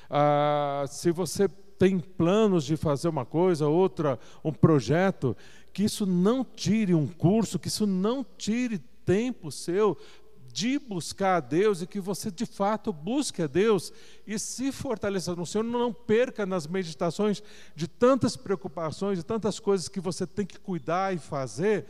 Ah, 0.09 0.85
se 0.87 1.11
você 1.11 1.49
tem 1.77 1.99
planos 1.99 2.63
de 2.63 2.75
fazer 2.75 3.07
uma 3.07 3.25
coisa, 3.25 3.67
outra, 3.67 4.19
um 4.43 4.51
projeto, 4.51 5.35
que 5.71 5.83
isso 5.83 6.05
não 6.05 6.43
tire 6.43 6.93
um 6.93 7.07
curso, 7.07 7.59
que 7.59 7.67
isso 7.67 7.85
não 7.85 8.25
tire 8.37 8.79
tempo 9.05 9.51
seu 9.51 9.97
de 10.51 10.79
buscar 10.79 11.35
a 11.35 11.39
Deus 11.39 11.83
e 11.83 11.87
que 11.87 11.99
você 11.99 12.31
de 12.31 12.45
fato 12.45 12.91
busque 12.91 13.43
a 13.43 13.47
Deus 13.47 13.93
e 14.25 14.39
se 14.39 14.71
fortaleça 14.71 15.35
no 15.35 15.45
Senhor, 15.45 15.63
não 15.63 15.93
perca 15.93 16.47
nas 16.47 16.65
meditações 16.65 17.43
de 17.75 17.87
tantas 17.87 18.35
preocupações, 18.35 19.19
de 19.19 19.23
tantas 19.23 19.59
coisas 19.59 19.87
que 19.87 19.99
você 19.99 20.25
tem 20.25 20.47
que 20.47 20.59
cuidar 20.59 21.13
e 21.13 21.19
fazer, 21.19 21.85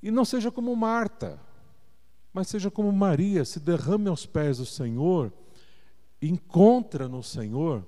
e 0.00 0.12
não 0.12 0.24
seja 0.24 0.50
como 0.52 0.76
Marta, 0.76 1.40
mas 2.32 2.46
seja 2.46 2.70
como 2.70 2.92
Maria, 2.92 3.44
se 3.44 3.58
derrame 3.58 4.08
aos 4.08 4.24
pés 4.24 4.58
do 4.58 4.66
Senhor, 4.66 5.32
encontra 6.22 7.08
no 7.08 7.20
Senhor 7.20 7.84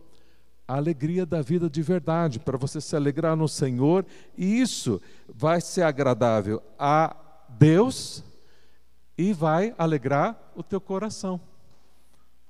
a 0.72 0.76
alegria 0.76 1.26
da 1.26 1.42
vida 1.42 1.68
de 1.68 1.82
verdade, 1.82 2.38
para 2.38 2.56
você 2.56 2.80
se 2.80 2.96
alegrar 2.96 3.36
no 3.36 3.46
Senhor, 3.46 4.06
e 4.38 4.58
isso 4.58 5.02
vai 5.28 5.60
ser 5.60 5.82
agradável 5.82 6.62
a 6.78 7.14
Deus 7.46 8.24
e 9.18 9.34
vai 9.34 9.74
alegrar 9.76 10.50
o 10.56 10.62
teu 10.62 10.80
coração. 10.80 11.38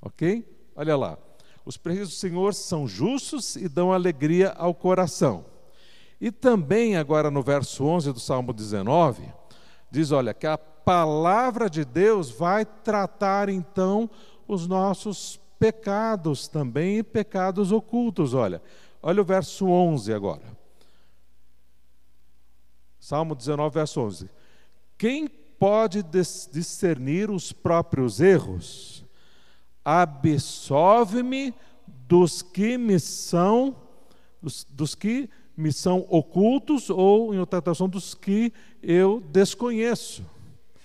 Ok? 0.01 0.49
Olha 0.77 0.97
lá. 0.97 1.19
Os 1.65 1.77
preceitos 1.77 2.11
do 2.11 2.17
Senhor 2.17 2.55
são 2.55 2.87
justos 2.87 3.57
e 3.57 3.69
dão 3.69 3.93
alegria 3.93 4.51
ao 4.51 4.73
coração. 4.73 5.45
E 6.21 6.31
também, 6.31 6.97
agora 6.97 7.29
no 7.29 7.43
verso 7.43 7.85
11 7.85 8.13
do 8.13 8.21
Salmo 8.21 8.53
19, 8.53 9.25
diz: 9.91 10.13
olha, 10.13 10.33
que 10.33 10.47
a 10.47 10.57
palavra 10.57 11.69
de 11.69 11.85
Deus 11.85 12.31
vai 12.31 12.65
tratar 12.65 13.49
então 13.49 14.09
os 14.47 14.69
nossos 14.69 15.42
pecados 15.63 16.49
também 16.49 16.99
e 16.99 17.03
pecados 17.05 17.71
ocultos. 17.71 18.35
Olha, 18.35 18.61
olha 19.01 19.23
o 19.23 19.25
verso 19.25 19.69
11 19.69 20.13
agora. 20.13 20.43
Salmo 22.99 23.37
19, 23.37 23.73
verso 23.73 24.01
11. 24.01 24.29
Quem 24.99 25.29
pode 25.29 26.03
discernir 26.03 27.31
os 27.31 27.53
próprios 27.53 28.21
erros? 28.21 29.05
Absolve-me 29.85 31.55
dos 32.09 32.43
que 32.43 32.77
me 32.77 32.99
são 32.99 33.77
dos, 34.43 34.67
dos 34.69 34.97
que 34.97 35.31
me 35.57 35.73
são 35.73 36.05
ocultos 36.09 36.91
ou 36.91 37.33
em 37.33 37.39
outra 37.39 37.63
tradução 37.63 37.89
dos 37.89 38.15
que 38.15 38.53
eu 38.83 39.21
desconheço. 39.31 40.25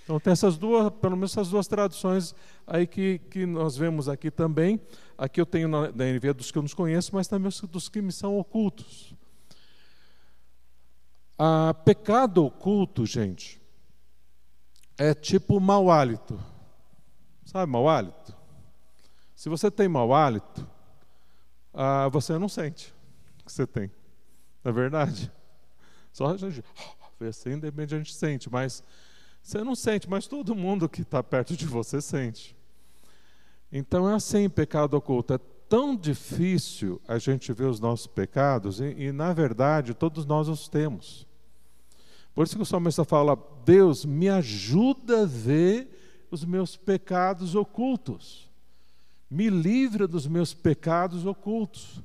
Então 0.08 0.22
tem 0.22 0.32
essas 0.32 0.58
duas, 0.58 0.90
pelo 1.02 1.18
menos 1.18 1.34
essas 1.34 1.50
duas 1.50 1.68
traduções 1.68 2.34
aí 2.66 2.88
que, 2.88 3.20
que 3.30 3.46
nós 3.46 3.76
vemos 3.76 4.08
aqui 4.08 4.32
também. 4.32 4.80
Aqui 5.18 5.42
eu 5.42 5.46
tenho 5.46 5.68
na, 5.68 5.92
na 5.92 6.06
NVA 6.06 6.34
dos 6.34 6.50
que 6.50 6.58
eu 6.58 6.62
não 6.62 6.70
conheço, 6.70 7.14
mas 7.14 7.28
também 7.28 7.52
dos 7.70 7.90
que 7.90 8.02
me 8.02 8.14
são 8.14 8.40
ocultos. 8.40 9.14
A 11.38 11.74
pecado 11.74 12.46
oculto, 12.46 13.06
gente, 13.06 13.62
é 14.98 15.14
tipo 15.14 15.60
mau 15.60 15.92
hálito. 15.92 16.40
Sabe 17.44 17.70
mau 17.70 17.90
hálito? 17.90 18.34
Se 19.36 19.50
você 19.50 19.70
tem 19.70 19.90
mau 19.90 20.14
hálito, 20.14 20.66
ah, 21.74 22.08
você 22.08 22.40
não 22.40 22.48
sente 22.48 22.96
que 23.46 23.52
você 23.52 23.68
tem. 23.68 23.92
Não 24.64 24.70
é 24.70 24.74
verdade? 24.74 25.30
Só 26.14 26.28
a 26.28 26.38
gente 26.38 26.64
assim, 27.28 27.60
de 27.60 27.66
repente 27.66 27.94
a 27.94 27.98
gente 27.98 28.14
sente, 28.14 28.50
mas 28.50 28.82
você 29.48 29.64
não 29.64 29.76
sente, 29.76 30.10
mas 30.10 30.28
todo 30.28 30.54
mundo 30.54 30.90
que 30.90 31.04
está 31.04 31.24
perto 31.24 31.56
de 31.56 31.66
você 31.66 32.02
sente. 32.02 32.54
Então 33.72 34.10
é 34.10 34.14
assim, 34.14 34.50
pecado 34.50 34.98
oculto. 34.98 35.36
É 35.36 35.38
tão 35.70 35.96
difícil 35.96 37.02
a 37.08 37.18
gente 37.18 37.54
ver 37.54 37.64
os 37.64 37.80
nossos 37.80 38.08
pecados, 38.08 38.82
e, 38.82 39.04
e 39.04 39.12
na 39.14 39.32
verdade 39.32 39.94
todos 39.94 40.26
nós 40.26 40.50
os 40.50 40.68
temos. 40.68 41.26
Por 42.36 42.46
isso 42.46 42.58
que 42.58 42.62
o 42.62 42.66
salmista 42.66 43.06
fala: 43.06 43.42
Deus, 43.64 44.04
me 44.04 44.28
ajuda 44.28 45.22
a 45.22 45.26
ver 45.26 46.28
os 46.30 46.44
meus 46.44 46.76
pecados 46.76 47.56
ocultos. 47.56 48.50
Me 49.32 49.50
livra 49.50 50.10
dos 50.10 50.28
meus 50.28 50.54
pecados 50.54 51.26
ocultos. 51.26 52.02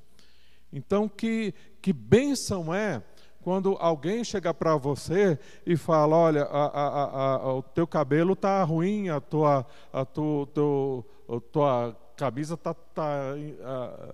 Então, 0.72 1.08
que, 1.08 1.52
que 1.80 1.92
bênção 1.92 2.72
é 2.72 3.02
quando 3.42 3.76
alguém 3.80 4.22
chega 4.22 4.54
para 4.54 4.76
você 4.76 5.38
e 5.66 5.76
fala, 5.76 6.16
olha, 6.16 6.44
a, 6.44 7.36
a, 7.36 7.54
o 7.54 7.62
teu 7.62 7.86
cabelo 7.86 8.34
está 8.34 8.62
ruim, 8.62 9.08
a 9.08 9.20
tua, 9.20 9.66
a 9.92 10.04
tu, 10.04 10.46
teu, 10.54 11.04
a 11.28 11.40
tua 11.40 11.96
camisa 12.16 12.54
está 12.54 12.72
tá, 12.72 13.34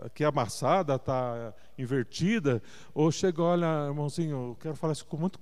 aqui 0.05 0.25
amassada, 0.25 0.95
está 0.95 1.55
invertida, 1.77 2.63
ou 2.95 3.13
chega, 3.13 3.43
olha, 3.43 3.87
irmãozinho, 3.87 4.51
eu 4.51 4.57
quero 4.59 4.75
falar 4.75 4.95
isso 4.95 5.07
com 5.07 5.19
muito 5.19 5.39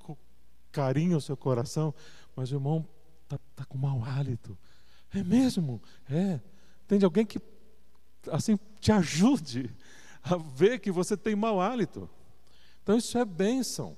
carinho 0.73 1.15
ao 1.15 1.21
seu 1.21 1.37
coração, 1.37 1.95
mas 2.35 2.51
o 2.51 2.57
irmão 2.57 2.85
está 3.23 3.39
tá 3.55 3.65
com 3.65 3.79
mau 3.79 4.05
hálito. 4.05 4.59
É 5.15 5.23
mesmo? 5.23 5.81
É. 6.11 6.41
Tem 6.89 7.03
alguém 7.03 7.25
que 7.25 7.41
assim 8.31 8.59
te 8.81 8.91
ajude 8.91 9.71
a 10.23 10.37
ver 10.37 10.81
que 10.81 10.91
você 10.91 11.17
tem 11.17 11.37
mau 11.37 11.61
hálito. 11.61 12.11
Então 12.87 12.97
isso 12.97 13.19
é 13.19 13.25
bênção. 13.25 13.97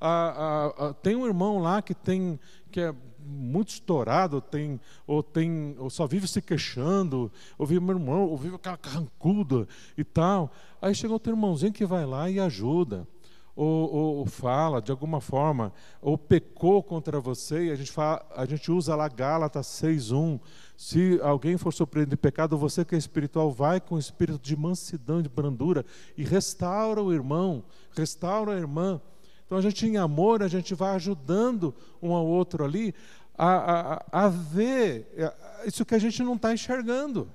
Ah, 0.00 0.34
ah, 0.36 0.86
ah, 0.86 0.92
tem 0.92 1.14
um 1.14 1.24
irmão 1.24 1.60
lá 1.60 1.80
que 1.80 1.94
tem 1.94 2.40
que 2.68 2.80
é 2.80 2.92
muito 3.20 3.68
estourado, 3.68 4.40
tem 4.40 4.80
ou 5.06 5.22
tem 5.22 5.76
ou 5.78 5.88
só 5.88 6.04
vive 6.04 6.26
se 6.26 6.42
queixando, 6.42 7.30
ou 7.56 7.64
vive 7.64 7.78
meu 7.78 7.94
irmão, 7.94 8.28
ou 8.28 8.36
vive 8.36 8.56
aquela 8.56 8.76
carrancuda 8.76 9.68
e 9.96 10.02
tal. 10.02 10.50
Aí 10.82 10.92
chega 10.96 11.12
outro 11.12 11.32
irmãozinho 11.32 11.72
que 11.72 11.86
vai 11.86 12.04
lá 12.04 12.28
e 12.28 12.40
ajuda. 12.40 13.06
Ou, 13.54 13.92
ou, 13.92 14.16
ou, 14.16 14.26
fala 14.26 14.82
de 14.82 14.90
alguma 14.90 15.20
forma, 15.20 15.72
ou 16.00 16.16
pecou 16.18 16.80
contra 16.80 17.20
você, 17.20 17.66
e 17.66 17.70
a 17.72 17.74
gente, 17.74 17.90
fala, 17.90 18.24
a 18.36 18.46
gente 18.46 18.70
usa 18.70 18.94
lá 18.94 19.08
Gálatas 19.08 19.66
6,1. 19.66 20.40
Se 20.78 21.18
alguém 21.24 21.58
for 21.58 21.72
surpreendido 21.72 22.10
de 22.10 22.16
pecado, 22.16 22.56
você 22.56 22.84
que 22.84 22.94
é 22.94 22.98
espiritual, 22.98 23.50
vai 23.50 23.80
com 23.80 23.98
espírito 23.98 24.38
de 24.38 24.56
mansidão, 24.56 25.20
de 25.20 25.28
brandura, 25.28 25.84
e 26.16 26.22
restaura 26.22 27.02
o 27.02 27.12
irmão, 27.12 27.64
restaura 27.96 28.54
a 28.54 28.56
irmã. 28.56 29.00
Então 29.44 29.58
a 29.58 29.60
gente, 29.60 29.84
em 29.84 29.96
amor, 29.96 30.40
a 30.40 30.46
gente 30.46 30.76
vai 30.76 30.94
ajudando 30.94 31.74
um 32.00 32.12
ao 32.12 32.24
outro 32.24 32.64
ali 32.64 32.94
a, 33.36 34.04
a, 34.12 34.26
a 34.26 34.28
ver 34.28 35.12
é, 35.16 35.34
isso 35.66 35.84
que 35.84 35.96
a 35.96 35.98
gente 35.98 36.22
não 36.22 36.34
está 36.34 36.54
enxergando. 36.54 37.28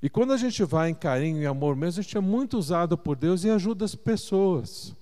E 0.00 0.08
quando 0.08 0.32
a 0.32 0.36
gente 0.36 0.62
vai 0.62 0.90
em 0.90 0.94
carinho 0.94 1.42
e 1.42 1.46
amor 1.46 1.74
mesmo, 1.74 1.98
a 1.98 2.02
gente 2.04 2.16
é 2.16 2.20
muito 2.20 2.56
usado 2.56 2.96
por 2.96 3.16
Deus 3.16 3.42
e 3.42 3.50
ajuda 3.50 3.84
as 3.84 3.96
pessoas. 3.96 4.94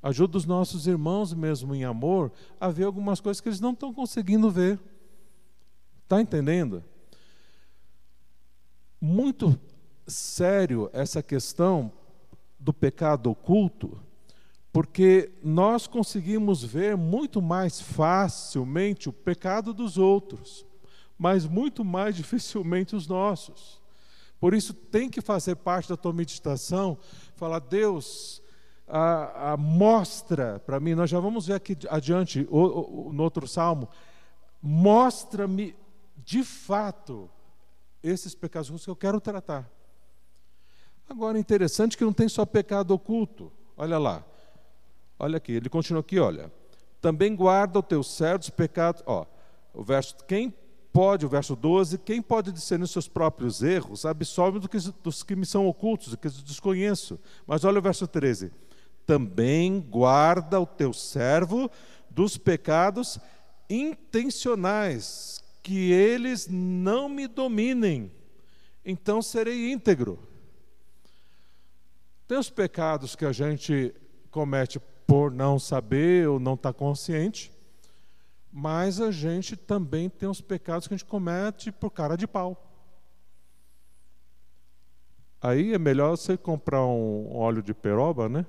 Ajuda 0.00 0.38
os 0.38 0.44
nossos 0.44 0.86
irmãos 0.86 1.34
mesmo 1.34 1.74
em 1.74 1.84
amor 1.84 2.30
a 2.60 2.68
ver 2.68 2.84
algumas 2.84 3.18
coisas 3.18 3.40
que 3.40 3.48
eles 3.48 3.58
não 3.58 3.72
estão 3.72 3.92
conseguindo 3.92 4.48
ver. 4.48 4.78
Está 6.06 6.20
entendendo? 6.20 6.84
Muito 9.00 9.58
sério 10.06 10.88
essa 10.92 11.20
questão 11.20 11.90
do 12.60 12.72
pecado 12.72 13.28
oculto, 13.28 14.00
porque 14.72 15.32
nós 15.42 15.88
conseguimos 15.88 16.62
ver 16.62 16.96
muito 16.96 17.42
mais 17.42 17.80
facilmente 17.80 19.08
o 19.08 19.12
pecado 19.12 19.74
dos 19.74 19.98
outros, 19.98 20.64
mas 21.18 21.44
muito 21.44 21.84
mais 21.84 22.14
dificilmente 22.14 22.94
os 22.94 23.08
nossos. 23.08 23.82
Por 24.38 24.54
isso, 24.54 24.74
tem 24.74 25.10
que 25.10 25.20
fazer 25.20 25.56
parte 25.56 25.88
da 25.88 25.96
tua 25.96 26.12
meditação, 26.12 26.96
falar, 27.34 27.58
Deus, 27.58 28.40
a, 28.86 29.54
a 29.54 29.56
mostra 29.56 30.62
para 30.64 30.78
mim, 30.78 30.94
nós 30.94 31.10
já 31.10 31.18
vamos 31.18 31.48
ver 31.48 31.54
aqui 31.54 31.76
adiante, 31.90 32.46
o, 32.48 33.08
o, 33.08 33.12
no 33.12 33.24
outro 33.24 33.48
salmo, 33.48 33.88
mostra-me 34.62 35.74
de 36.26 36.42
fato 36.42 37.30
esses 38.02 38.34
pecados 38.34 38.84
que 38.84 38.90
eu 38.90 38.96
quero 38.96 39.20
tratar. 39.20 39.70
Agora, 41.08 41.38
interessante 41.38 41.96
que 41.96 42.04
não 42.04 42.12
tem 42.12 42.28
só 42.28 42.44
pecado 42.44 42.90
oculto. 42.90 43.50
Olha 43.76 43.96
lá. 43.96 44.24
Olha 45.18 45.36
aqui, 45.38 45.52
ele 45.52 45.68
continua 45.68 46.00
aqui, 46.00 46.18
olha. 46.18 46.52
Também 47.00 47.34
guarda 47.34 47.78
o 47.78 47.82
teu 47.82 48.02
certos 48.02 48.50
pecados. 48.50 49.02
Ó, 49.06 49.24
o 49.72 49.84
verso, 49.84 50.16
quem 50.26 50.52
pode, 50.92 51.24
o 51.24 51.28
verso 51.28 51.54
12, 51.54 51.98
quem 51.98 52.20
pode 52.20 52.50
discernir 52.50 52.84
os 52.84 52.90
seus 52.90 53.06
próprios 53.06 53.62
erros, 53.62 54.04
absolve 54.04 54.58
do 54.58 54.68
que, 54.68 54.78
dos 55.02 55.22
que 55.22 55.36
me 55.36 55.46
são 55.46 55.66
ocultos, 55.68 56.08
dos 56.08 56.16
que 56.16 56.26
eu 56.26 56.44
desconheço. 56.44 57.20
Mas 57.46 57.64
olha 57.64 57.78
o 57.78 57.82
verso 57.82 58.06
13. 58.06 58.50
Também 59.06 59.80
guarda 59.80 60.60
o 60.60 60.66
teu 60.66 60.92
servo 60.92 61.70
dos 62.10 62.36
pecados 62.36 63.20
intencionais, 63.70 65.42
que 65.66 65.90
eles 65.90 66.46
não 66.48 67.08
me 67.08 67.26
dominem, 67.26 68.12
então 68.84 69.20
serei 69.20 69.72
íntegro. 69.72 70.16
Tem 72.28 72.38
os 72.38 72.48
pecados 72.48 73.16
que 73.16 73.24
a 73.24 73.32
gente 73.32 73.92
comete 74.30 74.78
por 75.08 75.32
não 75.32 75.58
saber 75.58 76.28
ou 76.28 76.38
não 76.38 76.54
estar 76.54 76.72
tá 76.72 76.78
consciente, 76.78 77.50
mas 78.52 79.00
a 79.00 79.10
gente 79.10 79.56
também 79.56 80.08
tem 80.08 80.28
os 80.28 80.40
pecados 80.40 80.86
que 80.86 80.94
a 80.94 80.96
gente 80.96 81.04
comete 81.08 81.72
por 81.72 81.90
cara 81.90 82.14
de 82.14 82.28
pau. 82.28 82.72
Aí 85.42 85.74
é 85.74 85.78
melhor 85.80 86.16
você 86.16 86.36
comprar 86.36 86.86
um 86.86 87.34
óleo 87.34 87.60
de 87.60 87.74
peroba, 87.74 88.28
né? 88.28 88.46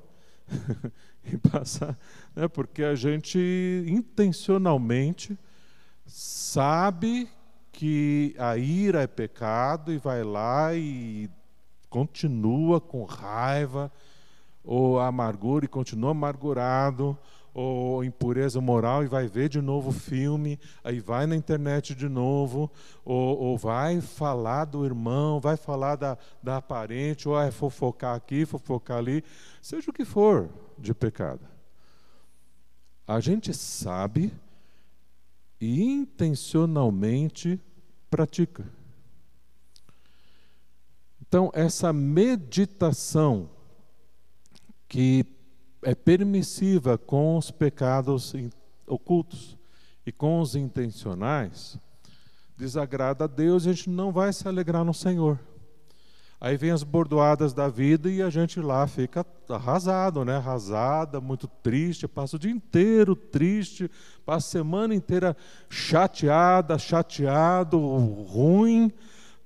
e 1.26 1.36
passar, 1.36 1.98
né? 2.36 2.48
Porque 2.48 2.84
a 2.84 2.94
gente 2.94 3.40
intencionalmente 3.88 5.36
sabe 6.08 7.30
que 7.72 8.34
a 8.40 8.58
ira 8.58 9.04
é 9.04 9.08
pecado 9.08 9.92
e 9.94 9.98
vai 9.98 10.24
lá 10.24 10.74
e 10.74 11.30
continua 11.90 12.82
com 12.82 13.04
raiva, 13.04 13.92
ou 14.64 15.00
amargura 15.00 15.66
e 15.66 15.68
continua 15.68 16.12
amargurado, 16.12 17.18
ou 17.54 18.04
impureza 18.04 18.62
moral 18.62 19.04
e 19.04 19.08
vai 19.08 19.28
ver 19.28 19.50
de 19.50 19.62
novo 19.62 19.90
o 19.90 19.94
filme, 19.94 20.60
aí 20.84 21.00
vai 21.00 21.26
na 21.26 21.36
internet 21.36 21.96
de 21.96 22.08
novo, 22.08 22.72
ou, 23.04 23.38
ou 23.38 23.58
vai 23.58 24.00
falar 24.00 24.66
do 24.66 24.86
irmão, 24.86 25.40
vai 25.40 25.58
falar 25.58 25.96
da, 25.96 26.18
da 26.42 26.62
parente, 26.62 27.28
ou 27.28 27.40
é 27.40 27.50
fofocar 27.50 28.16
aqui, 28.16 28.46
fofocar 28.46 28.98
ali, 28.98 29.24
seja 29.62 29.90
o 29.90 29.94
que 29.94 30.06
for 30.06 30.50
de 30.78 30.94
pecado. 30.94 31.42
A 33.08 33.20
gente 33.20 33.54
sabe 33.54 34.34
e 35.60 35.82
intencionalmente 35.84 37.60
pratica. 38.10 38.66
Então, 41.22 41.52
essa 41.54 41.92
meditação 41.92 43.50
que 44.88 45.26
é 45.84 45.94
permissiva 45.94 46.98
com 46.98 47.38
os 47.38 47.52
pecados 47.52 48.34
ocultos 48.86 49.58
e 50.06 50.12
com 50.12 50.40
os 50.40 50.56
intencionais, 50.56 51.78
desagrada 52.56 53.26
a 53.26 53.28
Deus 53.28 53.66
e 53.66 53.70
a 53.70 53.74
gente 53.74 53.90
não 53.90 54.12
vai 54.12 54.32
se 54.32 54.48
alegrar 54.48 54.84
no 54.84 54.94
Senhor. 54.94 55.40
Aí 56.40 56.56
vem 56.56 56.70
as 56.70 56.84
bordoadas 56.84 57.52
da 57.52 57.68
vida 57.68 58.12
e 58.12 58.22
a 58.22 58.30
gente 58.30 58.60
lá 58.62 58.86
fica 58.86 59.26
arrasado, 59.50 60.24
né? 60.24 60.36
Arrasada, 60.36 61.20
muito 61.20 61.48
triste, 61.48 62.08
passa 62.08 62.36
o 62.36 62.40
dia 62.40 62.52
inteiro 62.52 63.16
triste, 63.16 63.90
passa 64.24 64.48
a 64.48 64.52
semana 64.52 64.94
inteira 64.94 65.36
chateada, 65.68 66.78
chateado, 66.78 67.80
ruim, 67.80 68.92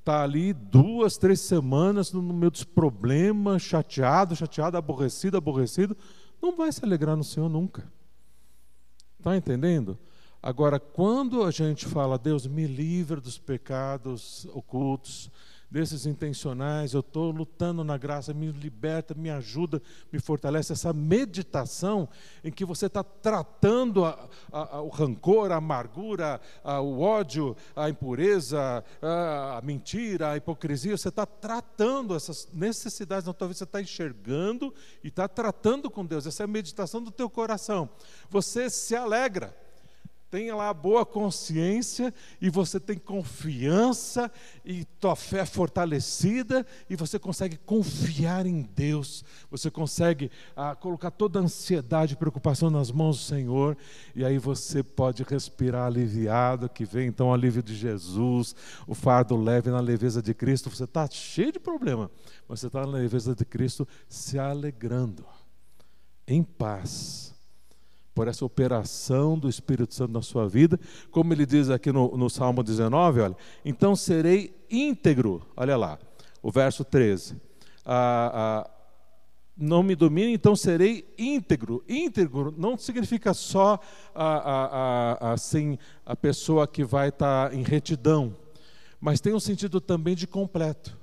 tá 0.04 0.24
ali 0.24 0.52
duas, 0.52 1.18
três 1.18 1.40
semanas 1.40 2.12
no 2.12 2.22
meio 2.22 2.52
dos 2.52 2.66
problemas, 2.66 3.62
chateado, 3.62 4.36
chateado, 4.36 4.76
aborrecido, 4.76 5.38
aborrecido, 5.38 5.96
não 6.42 6.58
vai 6.58 6.74
se 6.74 6.84
alegrar 6.84 7.16
no 7.16 7.24
Senhor 7.24 7.48
nunca. 7.48 7.90
Tá 9.24 9.38
entendendo? 9.38 9.98
Agora, 10.44 10.78
quando 10.78 11.44
a 11.44 11.52
gente 11.52 11.86
fala, 11.86 12.18
Deus 12.18 12.48
me 12.48 12.66
livra 12.68 13.22
dos 13.22 13.38
pecados 13.38 14.46
ocultos, 14.54 15.32
desses 15.72 16.06
intencionais, 16.06 16.94
eu 16.94 17.00
estou 17.00 17.32
lutando 17.32 17.82
na 17.82 17.98
graça, 17.98 18.34
me 18.34 18.52
liberta, 18.52 19.14
me 19.14 19.30
ajuda, 19.30 19.82
me 20.12 20.20
fortalece. 20.20 20.74
Essa 20.74 20.92
meditação 20.92 22.10
em 22.44 22.52
que 22.52 22.66
você 22.66 22.88
está 22.88 23.02
tratando 23.02 24.04
a, 24.04 24.28
a, 24.52 24.78
a, 24.78 24.82
o 24.82 24.90
rancor, 24.90 25.52
a 25.52 25.56
amargura, 25.56 26.42
o 26.84 27.00
ódio, 27.00 27.56
a 27.74 27.90
impureza, 27.90 28.84
a, 29.02 29.62
mentira, 29.64 30.32
a 30.32 30.38
hipocrisia, 30.38 30.98
você 30.98 31.08
está 31.08 31.26
tratando 31.26 32.16
essas 32.16 32.50
necessidades 32.52 33.26
na 33.26 33.34
tua 33.34 33.48
vida, 33.48 33.58
você 33.60 33.64
está 33.64 33.82
enxergando 33.82 34.74
e 35.02 35.08
está 35.08 35.26
tratando 35.28 35.90
com 35.90 36.06
Deus. 36.06 36.26
Essa 36.26 36.44
é 36.44 36.46
a 36.46 36.48
meditação 36.48 37.02
do 37.02 37.12
teu 37.12 37.30
coração. 37.30 37.90
Você 38.30 38.70
se 38.70 38.94
alegra 38.94 39.56
tenha 40.32 40.56
lá 40.56 40.74
boa 40.74 41.06
consciência 41.06 42.14
e 42.40 42.50
você 42.50 42.80
tem 42.80 42.98
confiança 42.98 44.32
e 44.64 44.86
tua 44.86 45.14
fé 45.14 45.40
é 45.40 45.46
fortalecida 45.46 46.66
e 46.90 46.96
você 46.96 47.20
consegue 47.20 47.58
confiar 47.58 48.46
em 48.46 48.62
Deus. 48.62 49.26
Você 49.50 49.70
consegue 49.70 50.32
ah, 50.56 50.74
colocar 50.74 51.12
toda 51.12 51.40
a 51.40 51.42
ansiedade 51.42 52.14
e 52.14 52.16
preocupação 52.16 52.70
nas 52.70 52.90
mãos 52.92 53.18
do 53.18 53.24
Senhor 53.24 53.78
e 54.16 54.24
aí 54.24 54.38
você 54.38 54.82
pode 54.82 55.24
respirar 55.24 55.88
aliviado, 55.88 56.70
que 56.70 56.86
vem 56.86 57.08
então 57.08 57.28
o 57.28 57.34
alívio 57.34 57.62
de 57.62 57.76
Jesus, 57.76 58.56
o 58.88 58.96
fardo 58.96 59.36
leve 59.36 59.70
na 59.70 59.82
leveza 59.82 60.22
de 60.22 60.34
Cristo. 60.34 60.70
Você 60.70 60.86
está 60.86 61.10
cheio 61.12 61.52
de 61.52 61.60
problema, 61.60 62.10
mas 62.48 62.62
você 62.62 62.68
está 62.68 62.86
na 62.86 62.94
leveza 62.94 63.36
de 63.36 63.44
Cristo 63.44 63.86
se 64.08 64.40
alegrando, 64.40 65.26
em 66.26 66.42
paz 66.42 67.31
por 68.22 68.28
essa 68.28 68.46
operação 68.46 69.36
do 69.36 69.50
Espírito 69.50 69.96
Santo 69.96 70.14
na 70.14 70.22
sua 70.22 70.48
vida, 70.48 70.80
como 71.10 71.34
ele 71.34 71.44
diz 71.44 71.72
aqui 71.72 71.92
no, 71.92 72.16
no 72.16 72.30
Salmo 72.30 72.62
19, 72.62 73.20
olha, 73.20 73.36
então 73.66 73.96
serei 73.96 74.56
íntegro, 74.70 75.42
olha 75.58 75.76
lá, 75.76 75.98
o 76.40 76.52
verso 76.52 76.86
13, 76.86 77.36
ah, 77.84 78.32
ah, 78.32 78.72
não 79.58 79.82
me 79.82 79.96
domine, 79.96 80.34
então 80.34 80.56
serei 80.56 81.12
íntegro. 81.18 81.84
Íntegro 81.90 82.54
não 82.56 82.78
significa 82.78 83.34
só 83.34 83.80
assim 85.20 85.80
a 86.06 86.16
pessoa 86.16 86.68
que 86.68 86.84
vai 86.84 87.10
estar 87.10 87.50
tá 87.50 87.56
em 87.56 87.64
retidão, 87.64 88.38
mas 89.00 89.20
tem 89.20 89.34
um 89.34 89.40
sentido 89.40 89.82
também 89.82 90.14
de 90.14 90.28
completo. 90.28 90.96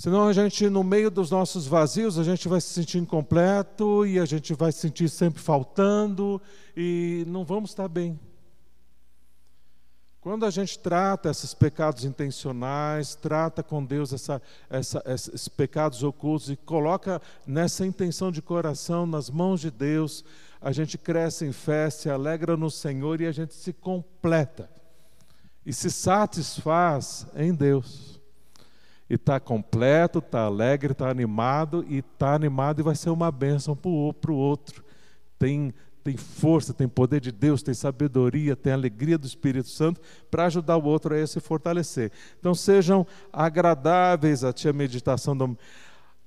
Senão 0.00 0.28
a 0.28 0.32
gente, 0.32 0.70
no 0.70 0.82
meio 0.82 1.10
dos 1.10 1.30
nossos 1.30 1.66
vazios, 1.66 2.18
a 2.18 2.24
gente 2.24 2.48
vai 2.48 2.58
se 2.58 2.68
sentir 2.68 2.96
incompleto 2.96 4.06
e 4.06 4.18
a 4.18 4.24
gente 4.24 4.54
vai 4.54 4.72
se 4.72 4.78
sentir 4.78 5.10
sempre 5.10 5.42
faltando 5.42 6.40
e 6.74 7.22
não 7.26 7.44
vamos 7.44 7.68
estar 7.68 7.86
bem. 7.86 8.18
Quando 10.18 10.46
a 10.46 10.50
gente 10.50 10.78
trata 10.78 11.28
esses 11.28 11.52
pecados 11.52 12.06
intencionais, 12.06 13.14
trata 13.14 13.62
com 13.62 13.84
Deus 13.84 14.14
essa, 14.14 14.40
essa, 14.70 15.02
esses 15.04 15.48
pecados 15.48 16.02
ocultos 16.02 16.48
e 16.48 16.56
coloca 16.56 17.20
nessa 17.46 17.84
intenção 17.84 18.32
de 18.32 18.40
coração 18.40 19.04
nas 19.04 19.28
mãos 19.28 19.60
de 19.60 19.70
Deus, 19.70 20.24
a 20.62 20.72
gente 20.72 20.96
cresce 20.96 21.44
em 21.44 21.52
fé, 21.52 21.90
se 21.90 22.08
alegra 22.08 22.56
no 22.56 22.70
Senhor 22.70 23.20
e 23.20 23.26
a 23.26 23.32
gente 23.32 23.52
se 23.52 23.74
completa 23.74 24.70
e 25.66 25.74
se 25.74 25.90
satisfaz 25.90 27.26
em 27.36 27.52
Deus 27.52 28.18
e 29.10 29.16
está 29.16 29.40
completo, 29.40 30.20
está 30.20 30.42
alegre, 30.42 30.92
está 30.92 31.10
animado, 31.10 31.84
e 31.88 31.98
está 31.98 32.32
animado 32.32 32.78
e 32.78 32.84
vai 32.84 32.94
ser 32.94 33.10
uma 33.10 33.32
bênção 33.32 33.74
para 33.74 34.30
o 34.30 34.36
outro. 34.36 34.84
Tem, 35.36 35.74
tem 36.04 36.16
força, 36.16 36.72
tem 36.72 36.86
poder 36.86 37.20
de 37.20 37.32
Deus, 37.32 37.60
tem 37.60 37.74
sabedoria, 37.74 38.54
tem 38.54 38.72
alegria 38.72 39.18
do 39.18 39.26
Espírito 39.26 39.68
Santo 39.68 40.00
para 40.30 40.46
ajudar 40.46 40.76
o 40.76 40.84
outro 40.84 41.12
a 41.12 41.26
se 41.26 41.40
fortalecer. 41.40 42.12
Então 42.38 42.54
sejam 42.54 43.04
agradáveis 43.32 44.44
a 44.44 44.52
ti 44.52 44.68
a 44.68 44.72
meditação. 44.72 45.36
Do... 45.36 45.58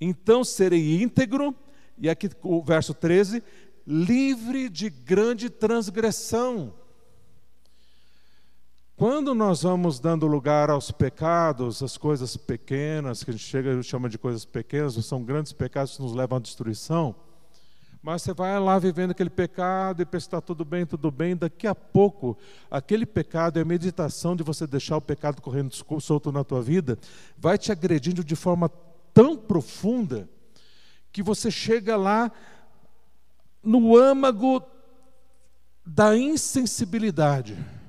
Então 0.01 0.43
serei 0.43 1.01
íntegro, 1.01 1.55
e 1.97 2.09
aqui 2.09 2.29
o 2.41 2.61
verso 2.61 2.93
13, 2.93 3.41
livre 3.87 4.67
de 4.67 4.89
grande 4.89 5.49
transgressão 5.49 6.73
quando 9.03 9.35
nós 9.35 9.63
vamos 9.63 9.99
dando 9.99 10.25
lugar 10.25 10.69
aos 10.69 10.89
pecados, 10.89 11.83
às 11.83 11.97
coisas 11.97 12.37
pequenas, 12.37 13.21
que 13.21 13.31
a 13.31 13.33
gente 13.33 13.43
chega 13.43 13.73
e 13.73 13.83
chama 13.83 14.07
de 14.07 14.17
coisas 14.17 14.45
pequenas, 14.45 14.93
são 15.05 15.21
grandes 15.21 15.51
pecados 15.51 15.97
que 15.97 16.01
nos 16.01 16.13
levam 16.13 16.37
à 16.37 16.39
destruição, 16.41 17.13
Mas 18.01 18.21
você 18.21 18.33
vai 18.33 18.57
lá 18.61 18.79
vivendo 18.79 19.11
aquele 19.11 19.29
pecado 19.29 20.01
e 20.01 20.05
pensa 20.05 20.27
está 20.27 20.39
tudo 20.39 20.63
bem, 20.63 20.85
tudo 20.85 21.11
bem. 21.11 21.35
Daqui 21.35 21.67
a 21.67 21.75
pouco, 21.75 22.37
aquele 22.71 23.05
pecado 23.05 23.59
e 23.59 23.61
a 23.61 23.65
meditação 23.65 24.37
de 24.37 24.41
você 24.41 24.65
deixar 24.65 24.95
o 24.95 25.01
pecado 25.01 25.41
correndo 25.41 25.75
solto 25.99 26.31
na 26.31 26.45
tua 26.45 26.61
vida 26.61 26.97
vai 27.37 27.57
te 27.57 27.73
agredindo 27.73 28.23
de 28.23 28.37
forma 28.37 28.71
tão 29.13 29.35
profunda 29.35 30.29
que 31.11 31.21
você 31.21 31.51
chega 31.51 31.97
lá 31.97 32.31
no 33.61 33.97
âmago 33.97 34.63
da 35.85 36.15
insensibilidade. 36.15 37.82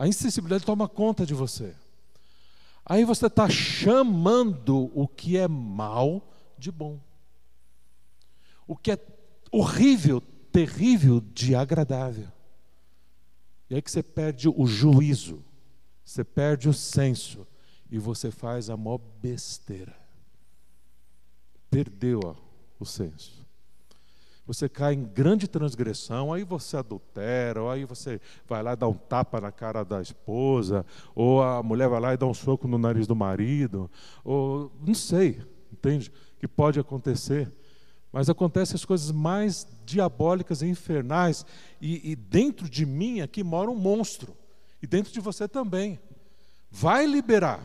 A 0.00 0.08
insensibilidade 0.08 0.64
toma 0.64 0.88
conta 0.88 1.26
de 1.26 1.34
você. 1.34 1.76
Aí 2.86 3.04
você 3.04 3.26
está 3.26 3.50
chamando 3.50 4.90
o 4.98 5.06
que 5.06 5.36
é 5.36 5.46
mal 5.46 6.26
de 6.56 6.72
bom. 6.72 6.98
O 8.66 8.74
que 8.74 8.92
é 8.92 8.98
horrível, 9.52 10.22
terrível, 10.50 11.20
de 11.20 11.54
agradável. 11.54 12.32
E 13.68 13.74
aí 13.74 13.82
que 13.82 13.90
você 13.90 14.02
perde 14.02 14.48
o 14.48 14.66
juízo, 14.66 15.44
você 16.02 16.24
perde 16.24 16.66
o 16.66 16.72
senso 16.72 17.46
e 17.90 17.98
você 17.98 18.30
faz 18.30 18.70
a 18.70 18.78
maior 18.78 18.96
besteira. 19.20 19.94
Perdeu 21.68 22.20
ó, 22.24 22.34
o 22.78 22.86
senso 22.86 23.39
você 24.52 24.68
cai 24.68 24.94
em 24.94 25.04
grande 25.04 25.46
transgressão, 25.46 26.32
aí 26.32 26.42
você 26.42 26.76
adultera, 26.76 27.62
ou 27.62 27.70
aí 27.70 27.84
você 27.84 28.20
vai 28.48 28.60
lá 28.60 28.74
dá 28.74 28.88
um 28.88 28.94
tapa 28.94 29.40
na 29.40 29.52
cara 29.52 29.84
da 29.84 30.02
esposa, 30.02 30.84
ou 31.14 31.40
a 31.40 31.62
mulher 31.62 31.88
vai 31.88 32.00
lá 32.00 32.14
e 32.14 32.16
dá 32.16 32.26
um 32.26 32.34
soco 32.34 32.66
no 32.66 32.76
nariz 32.76 33.06
do 33.06 33.14
marido, 33.14 33.88
ou 34.24 34.72
não 34.84 34.92
sei, 34.92 35.40
entende? 35.72 36.10
Que 36.40 36.48
pode 36.48 36.80
acontecer. 36.80 37.52
Mas 38.12 38.28
acontecem 38.28 38.74
as 38.74 38.84
coisas 38.84 39.12
mais 39.12 39.68
diabólicas 39.84 40.62
e 40.62 40.66
infernais, 40.66 41.46
e, 41.80 42.10
e 42.10 42.16
dentro 42.16 42.68
de 42.68 42.84
mim 42.84 43.20
aqui 43.20 43.44
mora 43.44 43.70
um 43.70 43.76
monstro, 43.76 44.36
e 44.82 44.86
dentro 44.86 45.12
de 45.12 45.20
você 45.20 45.46
também. 45.46 46.00
Vai 46.68 47.06
liberar. 47.06 47.64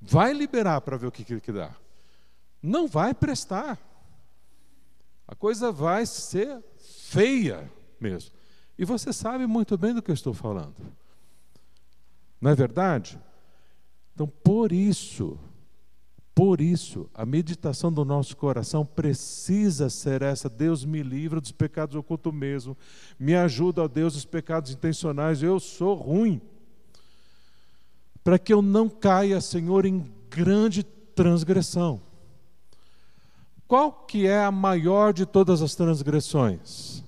Vai 0.00 0.32
liberar 0.32 0.80
para 0.80 0.96
ver 0.96 1.06
o 1.06 1.12
que, 1.12 1.40
que 1.40 1.52
dá. 1.52 1.70
Não 2.60 2.88
vai 2.88 3.14
prestar 3.14 3.78
a 5.32 5.34
coisa 5.34 5.72
vai 5.72 6.04
ser 6.04 6.62
feia 7.08 7.66
mesmo. 7.98 8.32
E 8.78 8.84
você 8.84 9.14
sabe 9.14 9.46
muito 9.46 9.78
bem 9.78 9.94
do 9.94 10.02
que 10.02 10.10
eu 10.10 10.14
estou 10.14 10.34
falando. 10.34 10.74
Não 12.38 12.50
é 12.50 12.54
verdade? 12.54 13.18
Então, 14.12 14.26
por 14.26 14.72
isso, 14.72 15.38
por 16.34 16.60
isso, 16.60 17.08
a 17.14 17.24
meditação 17.24 17.90
do 17.90 18.04
nosso 18.04 18.36
coração 18.36 18.84
precisa 18.84 19.88
ser 19.88 20.20
essa: 20.20 20.50
Deus 20.50 20.84
me 20.84 21.02
livra 21.02 21.40
dos 21.40 21.50
pecados 21.50 21.96
ocultos 21.96 22.34
mesmo, 22.34 22.76
me 23.18 23.34
ajuda, 23.34 23.84
ó 23.84 23.88
Deus, 23.88 24.12
dos 24.12 24.26
pecados 24.26 24.70
intencionais, 24.70 25.42
eu 25.42 25.58
sou 25.58 25.94
ruim. 25.94 26.42
Para 28.22 28.38
que 28.38 28.52
eu 28.52 28.60
não 28.60 28.86
caia, 28.86 29.40
Senhor, 29.40 29.86
em 29.86 30.12
grande 30.28 30.82
transgressão. 30.82 32.11
Qual 33.72 33.90
que 33.90 34.26
é 34.26 34.44
a 34.44 34.50
maior 34.50 35.14
de 35.14 35.24
todas 35.24 35.62
as 35.62 35.74
transgressões? 35.74 36.98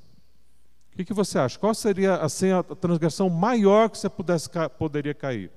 O 0.91 0.97
que, 0.97 1.05
que 1.05 1.13
você 1.13 1.39
acha? 1.39 1.59
Qual 1.59 1.75
seria 1.75 2.17
assim, 2.17 2.53
a 2.53 2.63
transgressão 2.63 3.29
maior 3.29 3.91
que 3.91 3.99
você 3.99 4.09
pudesse, 4.09 4.49
poderia 4.79 5.13
cair? 5.13 5.53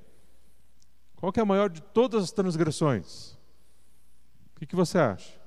Qual 1.16 1.32
que 1.32 1.40
é 1.40 1.44
a 1.44 1.46
maior 1.46 1.70
de 1.70 1.82
todas 1.82 2.26
as 2.26 2.32
transgressões? 2.34 3.38
O 4.54 4.60
que, 4.60 4.66
que 4.66 4.76
você 4.76 4.98
acha? 4.98 5.40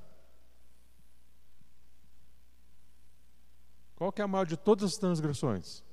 Qual 3.97 4.11
que 4.11 4.19
é 4.19 4.25
a 4.25 4.27
maior 4.27 4.47
de 4.47 4.57
todas 4.57 4.93
as 4.93 4.97
transgressões? 4.97 5.83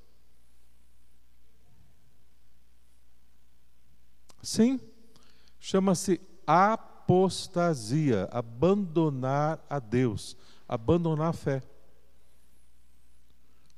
Sim, 4.43 4.81
chama-se 5.61 6.19
a 6.47 6.88
apostasia, 7.09 8.29
abandonar 8.31 9.65
a 9.71 9.79
Deus, 9.79 10.37
abandonar 10.69 11.31
a 11.31 11.33
fé. 11.33 11.63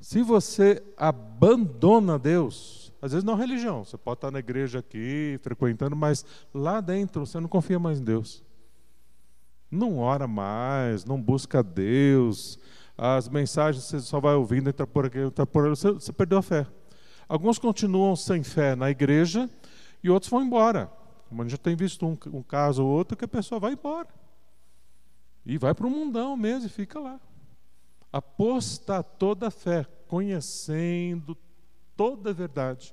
Se 0.01 0.21
você 0.21 0.83
abandona 0.97 2.19
Deus, 2.19 2.93
às 3.01 3.13
vezes 3.13 3.23
não 3.23 3.37
religião, 3.37 3.85
você 3.85 3.97
pode 3.97 4.19
estar 4.19 4.33
na 4.33 4.41
igreja 4.41 4.81
aqui, 4.81 5.39
frequentando, 5.43 5.95
mas 5.95 6.25
lá 6.53 6.81
dentro 6.81 7.25
você 7.25 7.39
não 7.39 7.49
confia 7.49 7.79
mais 7.79 8.01
em 8.01 8.05
Deus. 8.05 8.43
Não 9.71 9.99
ora 9.99 10.27
mais, 10.27 11.05
não 11.05 11.21
busca 11.21 11.63
Deus, 11.63 12.59
as 12.99 13.29
mensagens 13.29 13.85
você 13.85 14.01
só 14.01 14.19
vai 14.19 14.35
ouvindo, 14.35 14.71
entra 14.71 14.89
por 14.89 15.07
aqui, 15.07 15.19
entra 15.19 15.47
por 15.47 15.67
ali, 15.67 15.77
você, 15.77 15.93
você 15.93 16.13
perdeu 16.13 16.39
a 16.39 16.43
fé. 16.43 16.67
Alguns 17.29 17.61
continuam 17.61 18.17
sem 18.17 18.43
fé 18.43 18.75
na 18.75 18.91
igreja 18.91 19.49
e 20.03 20.11
outros 20.11 20.29
vão 20.29 20.43
embora. 20.43 20.91
Como 21.31 21.43
a 21.43 21.45
gente 21.45 21.53
já 21.53 21.59
tem 21.59 21.77
visto 21.77 22.05
um, 22.05 22.19
um 22.33 22.43
caso 22.43 22.85
ou 22.85 22.91
outro 22.91 23.17
que 23.17 23.25
a 23.25 23.29
pessoa 23.29 23.61
vai 23.61 23.75
embora. 23.75 24.09
E 25.47 25.57
vai 25.57 25.73
para 25.73 25.87
o 25.87 25.91
mundão 25.91 26.37
mesmo 26.37 26.67
e 26.67 26.69
fica 26.69 26.99
lá. 26.99 27.21
Apostatou 28.13 29.37
da 29.37 29.49
fé, 29.49 29.87
conhecendo 30.09 31.39
toda 31.97 32.31
a 32.31 32.33
verdade, 32.33 32.93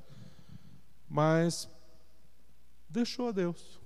mas 1.09 1.67
deixou 2.87 3.29
a 3.29 3.31
Deus. 3.31 3.81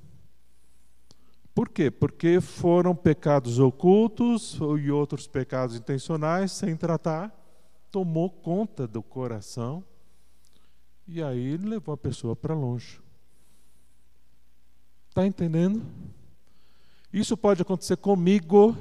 Por 1.55 1.69
quê? 1.69 1.89
Porque 1.89 2.41
foram 2.41 2.93
pecados 2.93 3.57
ocultos 3.57 4.59
e 4.83 4.91
outros 4.91 5.27
pecados 5.27 5.77
intencionais 5.77 6.51
sem 6.51 6.75
tratar, 6.75 7.33
tomou 7.89 8.29
conta 8.29 8.85
do 8.85 9.01
coração 9.01 9.81
e 11.07 11.23
aí 11.23 11.55
levou 11.55 11.93
a 11.93 11.97
pessoa 11.97 12.35
para 12.35 12.53
longe. 12.53 13.01
Está 15.11 15.27
entendendo? 15.27 15.83
Isso 17.11 17.35
pode 17.35 17.61
acontecer 17.61 17.97
comigo, 17.97 18.77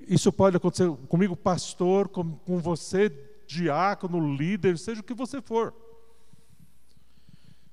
isso 0.00 0.32
pode 0.32 0.56
acontecer 0.56 0.90
comigo, 1.08 1.36
pastor, 1.36 2.08
com, 2.08 2.36
com 2.38 2.58
você, 2.58 3.12
diácono, 3.46 4.34
líder, 4.34 4.78
seja 4.78 5.02
o 5.02 5.04
que 5.04 5.12
você 5.12 5.42
for. 5.42 5.74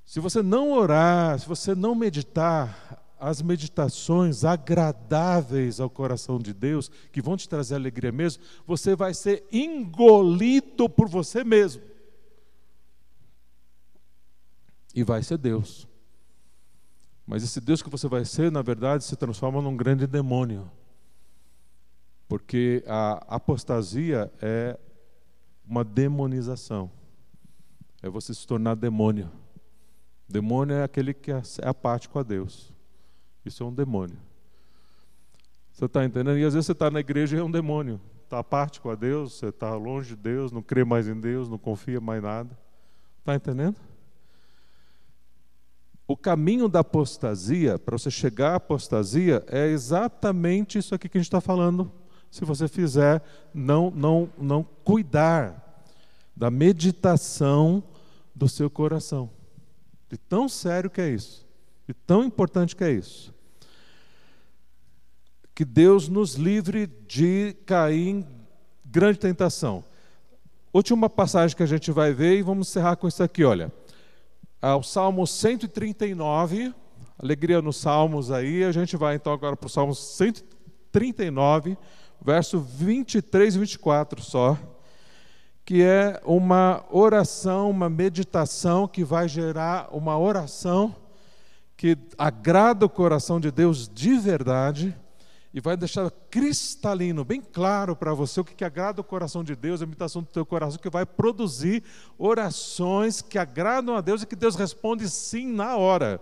Se 0.05 0.19
você 0.19 0.41
não 0.41 0.73
orar, 0.73 1.39
se 1.39 1.47
você 1.47 1.73
não 1.73 1.95
meditar, 1.95 3.01
as 3.17 3.41
meditações 3.41 4.43
agradáveis 4.43 5.79
ao 5.79 5.89
coração 5.89 6.37
de 6.37 6.53
Deus, 6.53 6.91
que 7.13 7.21
vão 7.21 7.37
te 7.37 7.47
trazer 7.47 7.75
alegria 7.75 8.11
mesmo, 8.11 8.43
você 8.67 8.93
vai 8.93 9.13
ser 9.13 9.47
engolido 9.53 10.89
por 10.89 11.07
você 11.07 11.45
mesmo. 11.45 11.81
E 14.93 15.01
vai 15.01 15.23
ser 15.23 15.37
Deus. 15.37 15.87
Mas 17.29 17.43
esse 17.43 17.61
Deus 17.61 17.83
que 17.83 17.91
você 17.91 18.07
vai 18.07 18.25
ser, 18.25 18.51
na 18.51 18.63
verdade, 18.63 19.03
se 19.03 19.15
transforma 19.15 19.61
num 19.61 19.77
grande 19.77 20.07
demônio. 20.07 20.67
Porque 22.27 22.83
a 22.87 23.23
apostasia 23.35 24.33
é 24.41 24.75
uma 25.63 25.83
demonização. 25.83 26.89
É 28.01 28.09
você 28.09 28.33
se 28.33 28.47
tornar 28.47 28.73
demônio. 28.73 29.29
Demônio 30.27 30.75
é 30.75 30.83
aquele 30.83 31.13
que 31.13 31.31
é 31.31 31.39
apático 31.61 32.17
a 32.17 32.23
Deus. 32.23 32.73
Isso 33.45 33.61
é 33.61 33.65
um 33.67 33.73
demônio. 33.75 34.17
Você 35.71 35.85
está 35.85 36.03
entendendo? 36.03 36.39
E 36.39 36.43
às 36.43 36.55
vezes 36.55 36.65
você 36.65 36.71
está 36.71 36.89
na 36.89 36.99
igreja 36.99 37.37
e 37.37 37.39
é 37.39 37.43
um 37.43 37.51
demônio. 37.51 38.01
Está 38.23 38.39
apático 38.39 38.89
a 38.89 38.95
Deus, 38.95 39.33
você 39.33 39.49
está 39.49 39.75
longe 39.75 40.15
de 40.15 40.21
Deus, 40.23 40.51
não 40.51 40.63
crê 40.63 40.83
mais 40.83 41.07
em 41.07 41.19
Deus, 41.19 41.47
não 41.47 41.59
confia 41.59 42.01
mais 42.01 42.23
em 42.23 42.25
nada. 42.25 42.57
Está 43.19 43.35
entendendo? 43.35 43.77
O 46.09 46.17
caminho 46.17 46.67
da 46.67 46.79
apostasia, 46.79 47.77
para 47.77 47.95
você 47.95 48.09
chegar 48.09 48.53
à 48.53 48.55
apostasia, 48.55 49.45
é 49.47 49.67
exatamente 49.67 50.79
isso 50.79 50.95
aqui 50.95 51.07
que 51.07 51.19
a 51.19 51.21
gente 51.21 51.27
está 51.27 51.39
falando. 51.39 51.91
Se 52.31 52.43
você 52.43 52.67
fizer, 52.67 53.21
não, 53.53 53.91
não, 53.91 54.27
não 54.35 54.63
cuidar 54.83 55.85
da 56.35 56.49
meditação 56.49 57.83
do 58.33 58.49
seu 58.49 58.71
coração. 58.71 59.29
De 60.09 60.17
tão 60.17 60.49
sério 60.49 60.89
que 60.89 60.99
é 60.99 61.11
isso, 61.11 61.45
de 61.87 61.93
tão 61.93 62.23
importante 62.23 62.75
que 62.75 62.83
é 62.83 62.91
isso. 62.91 63.31
Que 65.53 65.63
Deus 65.63 66.09
nos 66.09 66.33
livre 66.33 66.87
de 66.87 67.55
cair 67.67 68.07
em 68.07 68.27
grande 68.83 69.19
tentação. 69.19 69.83
Última 70.73 71.07
passagem 71.07 71.55
que 71.55 71.61
a 71.61 71.67
gente 71.67 71.91
vai 71.91 72.13
ver 72.13 72.39
e 72.39 72.41
vamos 72.41 72.67
encerrar 72.67 72.95
com 72.95 73.07
isso 73.07 73.21
aqui, 73.21 73.43
olha 73.43 73.71
ao 74.61 74.83
Salmo 74.83 75.25
139, 75.25 76.73
alegria 77.17 77.61
nos 77.61 77.77
Salmos 77.77 78.29
aí, 78.29 78.63
a 78.63 78.71
gente 78.71 78.97
vai 78.97 79.15
então 79.15 79.31
agora 79.31 79.55
para 79.55 79.67
o 79.67 79.69
Salmo 79.69 79.95
139, 79.95 81.77
verso 82.21 82.59
23 82.59 83.55
e 83.55 83.59
24 83.59 84.21
só, 84.21 84.57
que 85.63 85.81
é 85.81 86.19
uma 86.25 86.83
oração, 86.91 87.69
uma 87.69 87.89
meditação 87.89 88.87
que 88.87 89.03
vai 89.03 89.29
gerar 89.29 89.87
uma 89.91 90.17
oração 90.17 90.95
que 91.77 91.97
agrada 92.17 92.85
o 92.85 92.89
coração 92.89 93.39
de 93.39 93.51
Deus 93.51 93.87
de 93.87 94.17
verdade 94.17 94.93
e 95.53 95.59
vai 95.59 95.75
deixar 95.75 96.09
cristalino, 96.29 97.25
bem 97.25 97.41
claro 97.41 97.95
para 97.95 98.13
você 98.13 98.39
o 98.39 98.45
que, 98.45 98.53
que 98.53 98.63
agrada 98.63 99.01
o 99.01 99.03
coração 99.03 99.43
de 99.43 99.55
Deus, 99.55 99.81
a 99.81 99.85
imitação 99.85 100.21
do 100.21 100.27
teu 100.27 100.45
coração, 100.45 100.79
que 100.79 100.89
vai 100.89 101.05
produzir 101.05 101.83
orações 102.17 103.21
que 103.21 103.39
agradam 103.39 103.95
a 103.95 104.01
Deus 104.01 104.21
e 104.21 104.27
que 104.27 104.35
Deus 104.35 104.55
responde 104.55 105.09
sim 105.09 105.47
na 105.47 105.75
hora. 105.75 106.21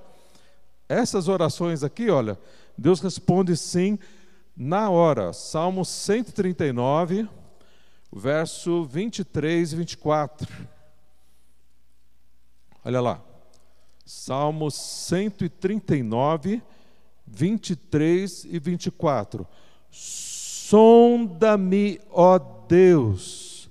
Essas 0.87 1.27
orações 1.27 1.83
aqui, 1.83 2.09
olha, 2.09 2.39
Deus 2.77 3.01
responde 3.01 3.57
sim 3.57 3.99
na 4.55 4.89
hora. 4.89 5.33
Salmo 5.33 5.83
139, 5.83 7.27
verso 8.13 8.85
23 8.85 9.73
e 9.73 9.75
24. 9.75 10.47
Olha 12.85 13.01
lá. 13.01 13.21
Salmo 14.05 14.71
139, 14.71 16.49
23 16.49 16.76
e 17.27 18.59
24. 18.59 19.47
Sonda-me, 19.89 21.99
ó 22.09 22.39
Deus, 22.67 23.69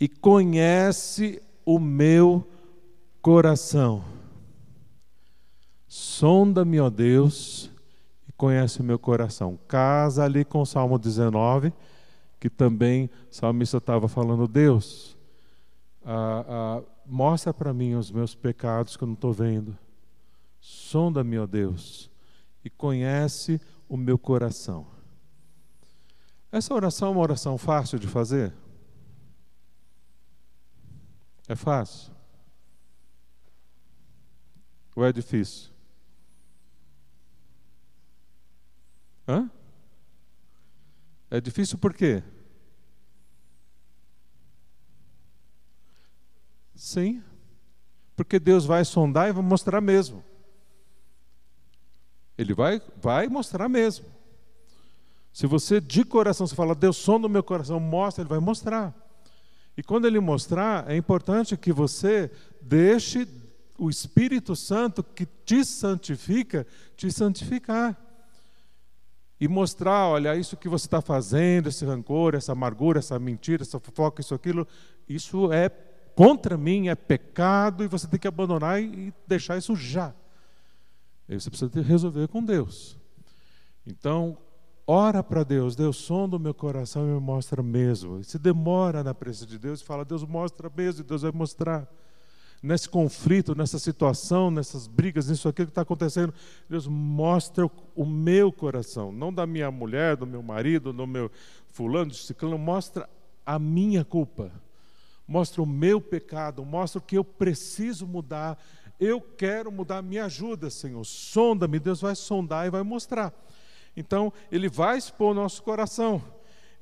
e 0.00 0.08
conhece 0.08 1.42
o 1.64 1.78
meu 1.78 2.48
coração. 3.20 4.04
Sonda-me, 5.86 6.80
ó 6.80 6.88
Deus, 6.88 7.70
e 8.28 8.32
conhece 8.32 8.80
o 8.80 8.84
meu 8.84 8.98
coração. 8.98 9.58
Casa 9.68 10.24
ali 10.24 10.44
com 10.44 10.62
o 10.62 10.66
Salmo 10.66 10.98
19, 10.98 11.72
que 12.38 12.48
também 12.48 13.10
o 13.30 13.34
salmista 13.34 13.78
estava 13.78 14.08
falando, 14.08 14.48
Deus, 14.48 15.16
ah, 16.04 16.44
ah, 16.48 16.82
mostra 17.04 17.52
para 17.52 17.74
mim 17.74 17.94
os 17.94 18.10
meus 18.10 18.34
pecados 18.34 18.96
que 18.96 19.04
eu 19.04 19.06
não 19.06 19.14
estou 19.14 19.32
vendo. 19.32 19.76
Sonda-me, 20.60 21.38
ó 21.38 21.46
Deus, 21.46 22.10
e 22.68 22.70
conhece 22.70 23.58
o 23.88 23.96
meu 23.96 24.18
coração. 24.18 24.86
Essa 26.52 26.74
oração 26.74 27.08
é 27.08 27.10
uma 27.12 27.20
oração 27.20 27.56
fácil 27.56 27.98
de 27.98 28.06
fazer? 28.06 28.52
É 31.48 31.56
fácil? 31.56 32.12
Ou 34.94 35.02
é 35.02 35.10
difícil? 35.10 35.70
Hã? 39.26 39.50
É 41.30 41.40
difícil 41.40 41.78
por 41.78 41.94
quê? 41.94 42.22
Sim. 46.74 47.22
Porque 48.14 48.38
Deus 48.38 48.66
vai 48.66 48.84
sondar 48.84 49.30
e 49.30 49.32
vai 49.32 49.42
mostrar 49.42 49.80
mesmo. 49.80 50.22
Ele 52.38 52.54
vai, 52.54 52.80
vai 53.02 53.26
mostrar 53.26 53.68
mesmo. 53.68 54.06
Se 55.32 55.46
você 55.46 55.80
de 55.80 56.04
coração 56.04 56.46
se 56.46 56.54
fala, 56.54 56.74
Deus 56.74 56.96
sonda 56.96 57.26
o 57.26 57.30
meu 57.30 57.42
coração, 57.42 57.78
mostra, 57.80 58.22
ele 58.22 58.28
vai 58.28 58.38
mostrar. 58.38 58.94
E 59.76 59.82
quando 59.82 60.06
ele 60.06 60.20
mostrar, 60.20 60.88
é 60.90 60.96
importante 60.96 61.56
que 61.56 61.72
você 61.72 62.30
deixe 62.60 63.28
o 63.76 63.90
Espírito 63.90 64.56
Santo 64.56 65.02
que 65.02 65.26
te 65.44 65.64
santifica, 65.64 66.66
te 66.96 67.10
santificar. 67.12 67.96
E 69.40 69.46
mostrar, 69.46 70.08
olha, 70.08 70.34
isso 70.34 70.56
que 70.56 70.68
você 70.68 70.86
está 70.86 71.00
fazendo, 71.00 71.68
esse 71.68 71.84
rancor, 71.84 72.34
essa 72.34 72.52
amargura, 72.52 72.98
essa 72.98 73.18
mentira, 73.20 73.62
essa 73.62 73.78
fofoca, 73.78 74.20
isso, 74.20 74.34
aquilo, 74.34 74.66
isso 75.08 75.52
é 75.52 75.68
contra 76.16 76.56
mim, 76.56 76.88
é 76.88 76.96
pecado, 76.96 77.84
e 77.84 77.86
você 77.86 78.08
tem 78.08 78.18
que 78.18 78.26
abandonar 78.26 78.82
e 78.82 79.14
deixar 79.28 79.56
isso 79.56 79.76
já. 79.76 80.12
Aí 81.28 81.38
você 81.38 81.50
precisa 81.50 81.70
resolver 81.82 82.26
com 82.28 82.42
Deus. 82.42 82.96
Então, 83.86 84.38
ora 84.86 85.22
para 85.22 85.44
Deus, 85.44 85.76
Deus 85.76 85.96
sonda 85.96 86.36
o 86.36 86.40
meu 86.40 86.54
coração 86.54 87.06
e 87.06 87.12
me 87.12 87.20
mostra 87.20 87.62
mesmo. 87.62 88.20
E 88.20 88.24
se 88.24 88.38
demora 88.38 89.04
na 89.04 89.14
presença 89.14 89.46
de 89.46 89.58
Deus, 89.58 89.82
fala, 89.82 90.04
Deus 90.04 90.24
mostra 90.24 90.70
mesmo, 90.74 91.02
e 91.02 91.04
Deus 91.04 91.22
vai 91.22 91.32
mostrar. 91.32 91.86
Nesse 92.60 92.88
conflito, 92.88 93.54
nessa 93.54 93.78
situação, 93.78 94.50
nessas 94.50 94.88
brigas, 94.88 95.28
nisso 95.28 95.48
aqui 95.48 95.64
que 95.64 95.70
está 95.70 95.82
acontecendo, 95.82 96.34
Deus 96.68 96.88
mostra 96.88 97.70
o 97.94 98.04
meu 98.04 98.50
coração, 98.50 99.12
não 99.12 99.32
da 99.32 99.46
minha 99.46 99.70
mulher, 99.70 100.16
do 100.16 100.26
meu 100.26 100.42
marido, 100.42 100.92
do 100.92 101.06
meu 101.06 101.30
fulano, 101.68 102.10
do 102.10 102.16
ciclano, 102.16 102.58
mostra 102.58 103.08
a 103.46 103.60
minha 103.60 104.04
culpa, 104.04 104.50
mostra 105.26 105.62
o 105.62 105.66
meu 105.66 106.00
pecado, 106.00 106.64
mostra 106.64 106.98
o 106.98 107.02
que 107.02 107.16
eu 107.16 107.22
preciso 107.22 108.06
mudar 108.08 108.58
eu 108.98 109.20
quero 109.20 109.70
mudar, 109.70 110.02
me 110.02 110.18
ajuda, 110.18 110.70
Senhor. 110.70 111.04
Sonda-me, 111.04 111.78
Deus 111.78 112.00
vai 112.00 112.14
sondar 112.14 112.66
e 112.66 112.70
vai 112.70 112.82
mostrar. 112.82 113.32
Então, 113.96 114.32
Ele 114.50 114.68
vai 114.68 114.98
expor 114.98 115.34
nosso 115.34 115.62
coração. 115.62 116.22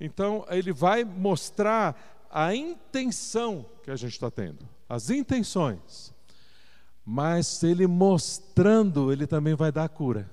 Então, 0.00 0.44
Ele 0.48 0.72
vai 0.72 1.04
mostrar 1.04 2.26
a 2.30 2.54
intenção 2.54 3.66
que 3.82 3.90
a 3.90 3.96
gente 3.96 4.12
está 4.12 4.30
tendo, 4.30 4.66
as 4.88 5.10
intenções. 5.10 6.14
Mas 7.04 7.62
Ele 7.62 7.86
mostrando, 7.86 9.12
Ele 9.12 9.26
também 9.26 9.54
vai 9.54 9.70
dar 9.70 9.84
a 9.84 9.88
cura. 9.88 10.30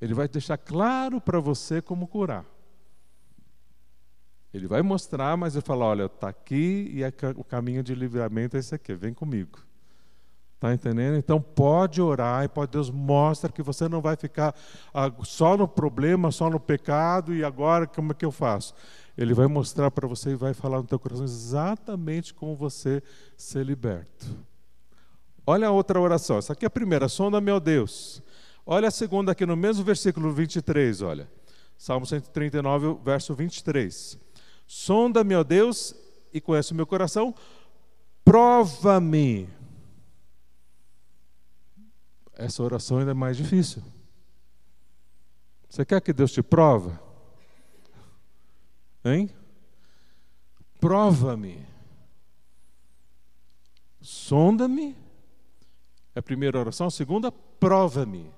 Ele 0.00 0.14
vai 0.14 0.26
deixar 0.26 0.56
claro 0.56 1.20
para 1.20 1.38
você 1.38 1.80
como 1.80 2.08
curar. 2.08 2.44
Ele 4.52 4.66
vai 4.66 4.82
mostrar, 4.82 5.36
mas 5.36 5.54
ele 5.54 5.64
fala: 5.64 5.84
olha, 5.84 6.04
está 6.06 6.28
aqui 6.28 6.90
e 6.92 7.02
é 7.02 7.12
o 7.36 7.44
caminho 7.44 7.82
de 7.82 7.94
livramento 7.94 8.56
é 8.56 8.60
esse 8.60 8.74
aqui, 8.74 8.94
vem 8.94 9.14
comigo. 9.14 9.58
Está 10.60 10.74
entendendo? 10.74 11.16
Então 11.16 11.40
pode 11.40 12.02
orar 12.02 12.44
e 12.44 12.48
pode 12.48 12.72
Deus 12.72 12.90
mostra 12.90 13.50
que 13.50 13.62
você 13.62 13.88
não 13.88 14.02
vai 14.02 14.14
ficar 14.14 14.54
ah, 14.92 15.10
só 15.22 15.56
no 15.56 15.66
problema, 15.66 16.30
só 16.30 16.50
no 16.50 16.60
pecado 16.60 17.34
e 17.34 17.42
agora 17.42 17.86
como 17.86 18.12
é 18.12 18.14
que 18.14 18.26
eu 18.26 18.30
faço? 18.30 18.74
Ele 19.16 19.32
vai 19.32 19.46
mostrar 19.46 19.90
para 19.90 20.06
você 20.06 20.32
e 20.32 20.34
vai 20.34 20.52
falar 20.52 20.76
no 20.76 20.84
teu 20.84 20.98
coração 20.98 21.24
exatamente 21.24 22.34
como 22.34 22.54
você 22.54 23.02
ser 23.38 23.64
liberto. 23.64 24.26
Olha 25.46 25.68
a 25.68 25.70
outra 25.70 25.98
oração. 25.98 26.36
Essa 26.36 26.52
aqui 26.52 26.66
é 26.66 26.68
a 26.68 26.70
primeira. 26.70 27.08
Sonda 27.08 27.40
meu 27.40 27.58
Deus. 27.58 28.22
Olha 28.66 28.88
a 28.88 28.90
segunda 28.90 29.32
aqui 29.32 29.46
no 29.46 29.56
mesmo 29.56 29.82
versículo 29.82 30.30
23, 30.30 31.00
olha. 31.00 31.28
Salmo 31.78 32.04
139, 32.04 32.98
verso 33.02 33.34
23. 33.34 34.18
Sonda-me, 34.72 35.34
ó 35.34 35.42
Deus, 35.42 35.96
e 36.32 36.40
conhece 36.40 36.70
o 36.70 36.76
meu 36.76 36.86
coração, 36.86 37.34
prova-me. 38.24 39.48
Essa 42.34 42.62
oração 42.62 42.98
ainda 42.98 43.10
é 43.10 43.14
mais 43.14 43.36
difícil. 43.36 43.82
Você 45.68 45.84
quer 45.84 46.00
que 46.00 46.12
Deus 46.12 46.30
te 46.30 46.40
prova? 46.40 47.02
Hein? 49.04 49.28
Prova-me. 50.78 51.66
Sonda-me. 54.00 54.96
É 56.14 56.20
a 56.20 56.22
primeira 56.22 56.60
oração. 56.60 56.86
A 56.86 56.92
segunda, 56.92 57.32
prova-me. 57.32 58.32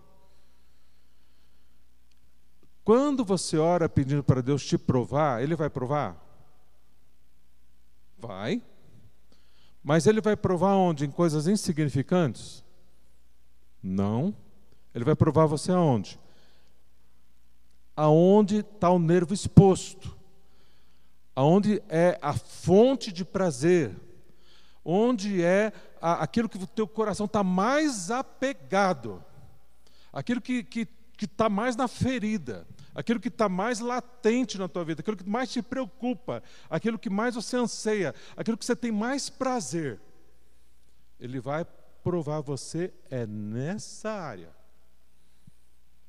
Quando 2.85 3.25
você 3.25 3.57
ora 3.57 3.89
pedindo 3.89 4.25
para 4.25 4.43
Deus 4.43 4.65
te 4.65 4.77
provar, 4.77 5.43
Ele 5.43 5.55
vai 5.55 5.71
provar? 5.71 6.17
Vai. 8.19 8.63
Mas 9.83 10.07
Ele 10.07 10.21
vai 10.21 10.37
provar 10.37 10.75
onde? 10.75 11.05
Em 11.05 11.11
coisas 11.11 11.47
insignificantes? 11.47 12.65
Não. 13.83 14.35
Ele 14.95 15.05
vai 15.05 15.15
provar 15.15 15.47
você 15.47 15.71
aonde? 15.71 16.19
Aonde 17.97 18.59
está 18.59 18.91
o 18.91 18.99
nervo 18.99 19.33
exposto. 19.33 20.17
Aonde 21.35 21.83
é 21.89 22.19
a 22.21 22.33
fonte 22.33 23.13
de 23.13 23.25
prazer. 23.25 23.97
Onde 24.85 25.43
é 25.43 25.73
a, 26.01 26.23
aquilo 26.23 26.49
que 26.49 26.59
o 26.59 26.67
teu 26.67 26.89
coração 26.89 27.27
está 27.27 27.45
mais 27.45 28.11
apegado. 28.11 29.25
Aquilo 30.13 30.41
que, 30.41 30.65
que 30.65 30.89
que 31.23 31.27
está 31.27 31.49
mais 31.49 31.77
na 31.77 31.87
ferida, 31.87 32.67
aquilo 32.93 33.21
que 33.21 33.29
está 33.29 33.49
mais 33.49 33.79
latente 33.79 34.59
na 34.59 34.67
tua 34.67 34.85
vida, 34.85 35.03
aquilo 35.03 35.17
que 35.17 35.29
mais 35.29 35.53
te 35.53 35.63
preocupa, 35.63 36.43
aquilo 36.69 36.99
que 36.99 37.09
mais 37.09 37.37
você 37.37 37.57
anseia, 37.57 38.13
aquilo 38.37 38.59
que 38.59 38.65
você 38.65 38.75
tem 38.75 38.91
mais 38.91 39.31
prazer, 39.31 40.01
ele 41.21 41.39
vai 41.39 41.65
provar 42.03 42.41
você 42.41 42.93
é 43.09 43.25
nessa 43.25 44.11
área, 44.11 44.51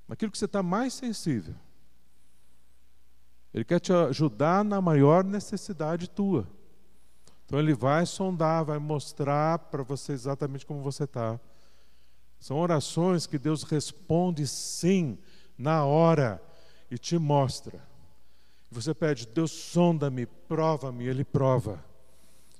naquilo 0.07 0.31
que 0.31 0.37
você 0.37 0.45
está 0.45 0.63
mais 0.63 0.95
sensível. 0.95 1.53
Ele 3.53 3.63
quer 3.63 3.79
te 3.79 3.93
ajudar 3.93 4.65
na 4.65 4.81
maior 4.81 5.23
necessidade 5.23 6.09
tua. 6.09 6.47
Então 7.45 7.59
ele 7.59 7.75
vai 7.75 8.03
sondar, 8.07 8.65
vai 8.65 8.79
mostrar 8.79 9.59
para 9.59 9.83
você 9.83 10.11
exatamente 10.11 10.65
como 10.65 10.81
você 10.81 11.03
está. 11.03 11.39
São 12.43 12.59
orações 12.59 13.25
que 13.25 13.39
Deus 13.39 13.63
responde 13.63 14.45
sim, 14.45 15.17
na 15.57 15.85
hora, 15.85 16.43
e 16.91 16.97
te 16.97 17.17
mostra. 17.17 17.79
Você 18.69 18.93
pede, 18.93 19.25
Deus 19.25 19.49
sonda-me, 19.49 20.25
prova-me, 20.25 21.05
Ele 21.05 21.23
prova. 21.23 21.81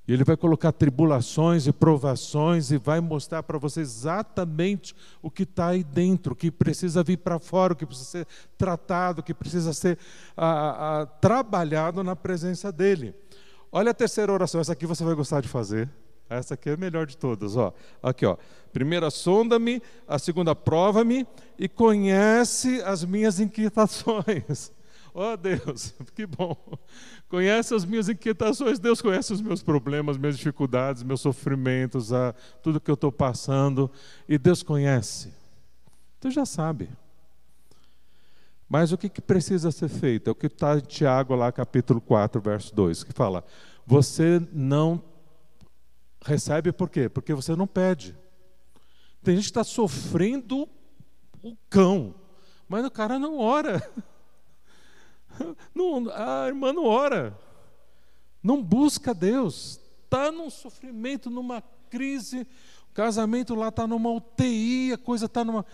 E 0.08 0.14
ele 0.14 0.24
vai 0.24 0.38
colocar 0.38 0.72
tribulações 0.72 1.68
e 1.68 1.74
provações 1.74 2.72
e 2.72 2.78
vai 2.78 3.02
mostrar 3.02 3.44
para 3.44 3.58
você 3.58 3.82
exatamente 3.82 4.96
o 5.22 5.30
que 5.30 5.44
está 5.44 5.68
aí 5.68 5.84
dentro, 5.84 6.32
o 6.32 6.36
que 6.36 6.50
precisa 6.50 7.04
vir 7.04 7.18
para 7.18 7.38
fora, 7.38 7.74
o 7.74 7.76
que 7.76 7.86
precisa 7.86 8.08
ser 8.08 8.28
tratado, 8.58 9.20
o 9.20 9.24
que 9.24 9.34
precisa 9.34 9.74
ser 9.74 10.00
ah, 10.38 11.02
ah, 11.02 11.06
trabalhado 11.06 12.02
na 12.06 12.16
presença 12.16 12.72
dele. 12.72 13.14
Olha 13.70 13.92
a 13.92 13.94
terceira 13.94 14.32
oração, 14.32 14.62
essa 14.62 14.72
aqui 14.72 14.86
você 14.86 15.04
vai 15.04 15.14
gostar 15.14 15.42
de 15.42 15.50
fazer. 15.50 15.90
Essa 16.38 16.54
aqui 16.54 16.70
é 16.70 16.74
a 16.74 16.78
melhor 16.78 17.06
de 17.06 17.18
todas. 17.18 17.56
Ó. 17.56 17.74
Aqui, 18.02 18.26
ó. 18.26 18.38
Primeira, 18.72 19.10
sonda-me. 19.12 19.82
A 20.08 20.18
segunda, 20.18 20.56
prova-me. 20.56 21.28
E 21.58 21.68
conhece 21.68 22.82
as 22.84 23.06
minhas 23.06 23.40
inquietações. 23.40 24.72
Ó 25.16 25.34
oh, 25.34 25.38
Deus, 25.38 25.94
que 26.16 26.26
bom. 26.26 26.58
Conhece 27.30 27.76
as 27.76 27.86
minhas 27.86 28.10
inquietações. 28.10 28.80
Deus 28.80 29.00
conhece 29.00 29.32
os 29.32 29.42
meus 29.42 29.62
problemas, 29.62 30.18
minhas 30.18 30.38
dificuldades, 30.38 31.04
meus 31.04 31.22
sofrimentos, 31.22 32.12
a, 32.12 32.34
tudo 32.64 32.82
que 32.82 32.90
eu 32.90 32.96
estou 32.96 33.12
passando. 33.12 33.92
E 34.28 34.40
Deus 34.40 34.64
conhece. 34.64 35.32
Deus 36.20 36.34
já 36.34 36.46
sabe. 36.46 36.90
Mas 38.68 38.92
o 38.92 38.98
que, 38.98 39.08
que 39.08 39.22
precisa 39.22 39.72
ser 39.72 39.88
feito? 39.88 40.30
É 40.30 40.32
o 40.32 40.36
que 40.36 40.48
está 40.48 40.78
em 40.78 40.82
Tiago, 40.82 41.36
lá, 41.36 41.52
capítulo 41.52 42.02
4, 42.02 42.42
verso 42.42 42.74
2, 42.74 43.04
que 43.04 43.14
fala: 43.14 43.44
Você 43.86 44.42
não 44.52 45.00
recebe 46.24 46.72
por 46.72 46.90
quê? 46.90 47.08
Porque 47.10 47.34
você 47.34 47.56
não 47.56 47.68
pede. 47.68 48.18
Tem 49.24 49.36
gente 49.36 49.46
que 49.46 49.52
está 49.52 49.64
sofrendo 49.64 50.68
o 51.42 51.56
cão, 51.70 52.16
mas 52.68 52.86
o 52.86 52.92
cara 52.92 53.20
não 53.20 53.38
ora. 53.38 53.82
Não, 55.74 56.12
a 56.12 56.48
irmã 56.48 56.72
não 56.72 56.86
ora, 56.86 57.36
não 58.44 58.62
busca 58.62 59.16
Deus, 59.16 59.80
está 60.04 60.32
num 60.32 60.48
sofrimento, 60.48 61.28
numa 61.28 61.64
crise, 61.90 62.46
o 62.92 62.94
casamento 62.94 63.56
lá 63.56 63.70
está 63.70 63.88
numa 63.88 64.12
UTI, 64.12 64.94
a 64.94 64.98
coisa 64.98 65.26
está 65.26 65.44
numa. 65.44 65.66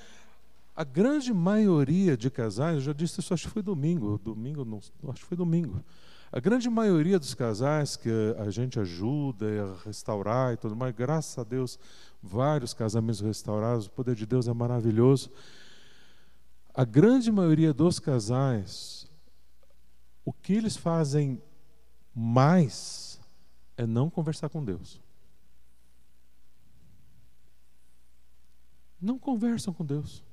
A 0.73 0.85
grande 0.85 1.33
maioria 1.33 2.15
de 2.15 2.29
casais, 2.29 2.75
eu 2.75 2.81
já 2.81 2.93
disse 2.93 3.19
isso, 3.19 3.33
acho 3.33 3.47
que 3.47 3.53
foi 3.53 3.61
domingo, 3.61 4.17
domingo, 4.23 4.63
não, 4.63 4.77
acho 4.77 5.19
que 5.19 5.25
foi 5.25 5.35
domingo. 5.35 5.83
A 6.31 6.39
grande 6.39 6.69
maioria 6.69 7.17
dos 7.17 7.33
casais 7.33 7.95
que 7.95 8.09
a 8.37 8.51
gente 8.51 8.79
ajuda 8.79 9.45
a 9.47 9.83
restaurar 9.83 10.53
e 10.53 10.57
tudo 10.57 10.75
mais, 10.75 10.93
graças 10.93 11.37
a 11.39 11.43
Deus, 11.43 11.79
vários 12.21 12.71
casamentos 12.71 13.19
restaurados, 13.19 13.87
o 13.87 13.91
poder 13.91 14.13
de 14.15 14.27
Deus 14.27 14.47
é 14.47 14.53
maravilhoso. 14.53 15.31
A 16.71 16.85
grande 16.85 17.31
maioria 17.31 17.73
dos 17.73 17.99
casais, 17.99 19.09
o 20.23 20.31
que 20.31 20.53
eles 20.53 20.77
fazem 20.77 21.41
mais 22.13 23.19
é 23.75 23.87
não 23.87 24.07
conversar 24.07 24.49
com 24.49 24.63
Deus. 24.63 25.01
Não 29.01 29.17
conversam 29.17 29.73
com 29.73 29.83
Deus. 29.83 30.23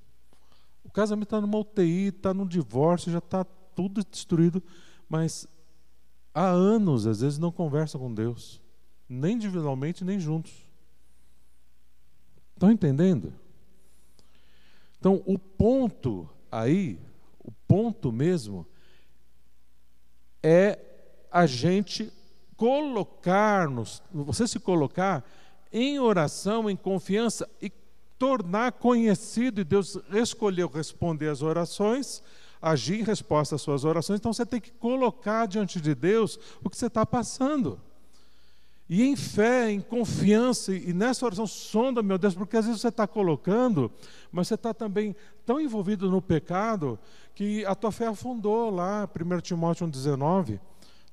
O 0.84 0.90
casamento 0.90 1.28
está 1.28 1.40
numa 1.40 1.58
UTI, 1.58 2.08
está 2.08 2.34
num 2.34 2.46
divórcio, 2.46 3.10
já 3.10 3.18
está 3.18 3.44
tudo 3.44 4.04
destruído, 4.04 4.62
mas 5.08 5.48
há 6.36 6.50
anos, 6.50 7.06
às 7.06 7.22
vezes, 7.22 7.38
não 7.38 7.50
conversam 7.50 7.98
com 7.98 8.12
Deus, 8.12 8.60
nem 9.08 9.36
individualmente, 9.36 10.04
nem 10.04 10.20
juntos. 10.20 10.52
Estão 12.52 12.70
entendendo? 12.70 13.32
Então, 14.98 15.22
o 15.24 15.38
ponto 15.38 16.28
aí, 16.52 17.00
o 17.38 17.50
ponto 17.66 18.12
mesmo, 18.12 18.66
é 20.42 20.78
a 21.30 21.46
gente 21.46 22.12
colocar-nos, 22.54 24.02
você 24.12 24.46
se 24.46 24.60
colocar 24.60 25.24
em 25.72 25.98
oração, 25.98 26.68
em 26.68 26.76
confiança 26.76 27.48
e 27.62 27.72
tornar 28.18 28.72
conhecido, 28.72 29.62
e 29.62 29.64
Deus 29.64 29.98
escolheu 30.12 30.68
responder 30.68 31.28
as 31.28 31.40
orações 31.40 32.22
agir 32.60 33.00
em 33.00 33.04
resposta 33.04 33.54
às 33.54 33.62
suas 33.62 33.84
orações, 33.84 34.18
então 34.18 34.32
você 34.32 34.46
tem 34.46 34.60
que 34.60 34.72
colocar 34.72 35.46
diante 35.46 35.80
de 35.80 35.94
Deus 35.94 36.38
o 36.62 36.70
que 36.70 36.76
você 36.76 36.86
está 36.86 37.04
passando. 37.04 37.80
E 38.88 39.02
em 39.02 39.16
fé, 39.16 39.70
em 39.70 39.80
confiança, 39.80 40.72
e 40.72 40.92
nessa 40.92 41.26
oração, 41.26 41.46
sonda, 41.46 42.02
meu 42.02 42.16
Deus, 42.16 42.34
porque 42.34 42.56
às 42.56 42.66
vezes 42.66 42.80
você 42.80 42.88
está 42.88 43.04
colocando, 43.06 43.90
mas 44.30 44.46
você 44.46 44.54
está 44.54 44.72
também 44.72 45.14
tão 45.44 45.60
envolvido 45.60 46.08
no 46.08 46.22
pecado 46.22 46.98
que 47.34 47.64
a 47.66 47.74
tua 47.74 47.90
fé 47.90 48.06
afundou 48.06 48.70
lá, 48.70 49.08
1 49.08 49.40
Timóteo 49.40 49.86
1,19. 49.88 50.60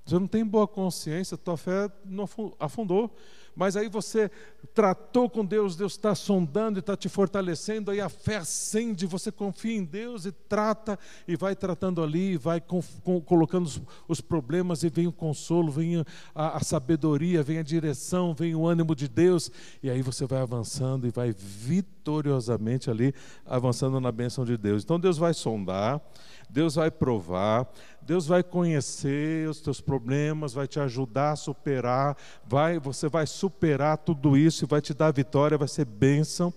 Você 0.05 0.19
não 0.19 0.27
tem 0.27 0.45
boa 0.45 0.67
consciência, 0.67 1.37
tua 1.37 1.57
fé 1.57 1.89
não 2.05 2.27
afundou 2.59 3.13
mas 3.55 3.75
aí 3.75 3.87
você 3.87 4.31
tratou 4.73 5.29
com 5.29 5.45
Deus, 5.45 5.75
Deus 5.75 5.93
está 5.93 6.15
sondando 6.15 6.79
e 6.79 6.81
está 6.81 6.95
te 6.97 7.07
fortalecendo, 7.07 7.91
aí 7.91 8.01
a 8.01 8.09
fé 8.09 8.37
acende, 8.37 9.05
você 9.05 9.31
confia 9.31 9.75
em 9.75 9.83
Deus 9.83 10.25
e 10.25 10.31
trata, 10.31 10.97
e 11.27 11.35
vai 11.35 11.55
tratando 11.55 12.01
ali, 12.01 12.37
vai 12.37 12.59
com, 12.59 12.81
com, 13.03 13.21
colocando 13.21 13.65
os, 13.65 13.81
os, 14.07 14.21
problemas, 14.21 14.83
e 14.83 14.89
vem 14.89 15.05
o 15.05 15.11
consolo, 15.11 15.71
vem 15.71 16.03
a, 16.33 16.57
a 16.57 16.59
sabedoria, 16.61 17.43
vem 17.43 17.59
a 17.59 17.63
direção, 17.63 18.33
vem 18.33 18.55
o 18.55 18.65
ânimo 18.65 18.95
de 18.95 19.07
Deus, 19.07 19.51
e 19.81 19.89
aí 19.89 20.01
você 20.01 20.25
vai 20.25 20.41
avançando 20.41 21.05
e 21.05 21.11
vai 21.11 21.33
vitoriosamente 21.37 22.89
ali, 22.89 23.13
avançando 23.45 23.99
na 23.99 24.11
bênção 24.11 24.43
de 24.43 24.57
Deus. 24.57 24.83
Então 24.83 24.99
Deus 24.99 25.17
vai 25.17 25.33
sondar, 25.33 26.01
Deus 26.49 26.75
vai 26.75 26.89
provar, 26.89 27.71
Deus 28.05 28.27
vai 28.27 28.43
conhecer 28.43 29.47
os 29.47 29.61
teus 29.61 29.79
problemas, 29.79 30.53
vai 30.53 30.67
te 30.67 30.79
ajudar 30.79 31.31
a 31.31 31.35
superar, 31.35 32.17
vai, 32.45 32.77
você 32.77 33.07
vai 33.07 33.25
superar 33.25 33.97
tudo 33.97 34.35
isso 34.35 34.65
e 34.65 34.67
vai 34.67 34.81
te 34.81 34.93
dar 34.93 35.11
vitória, 35.11 35.57
vai 35.57 35.67
ser 35.67 35.85
bênção. 35.85 36.53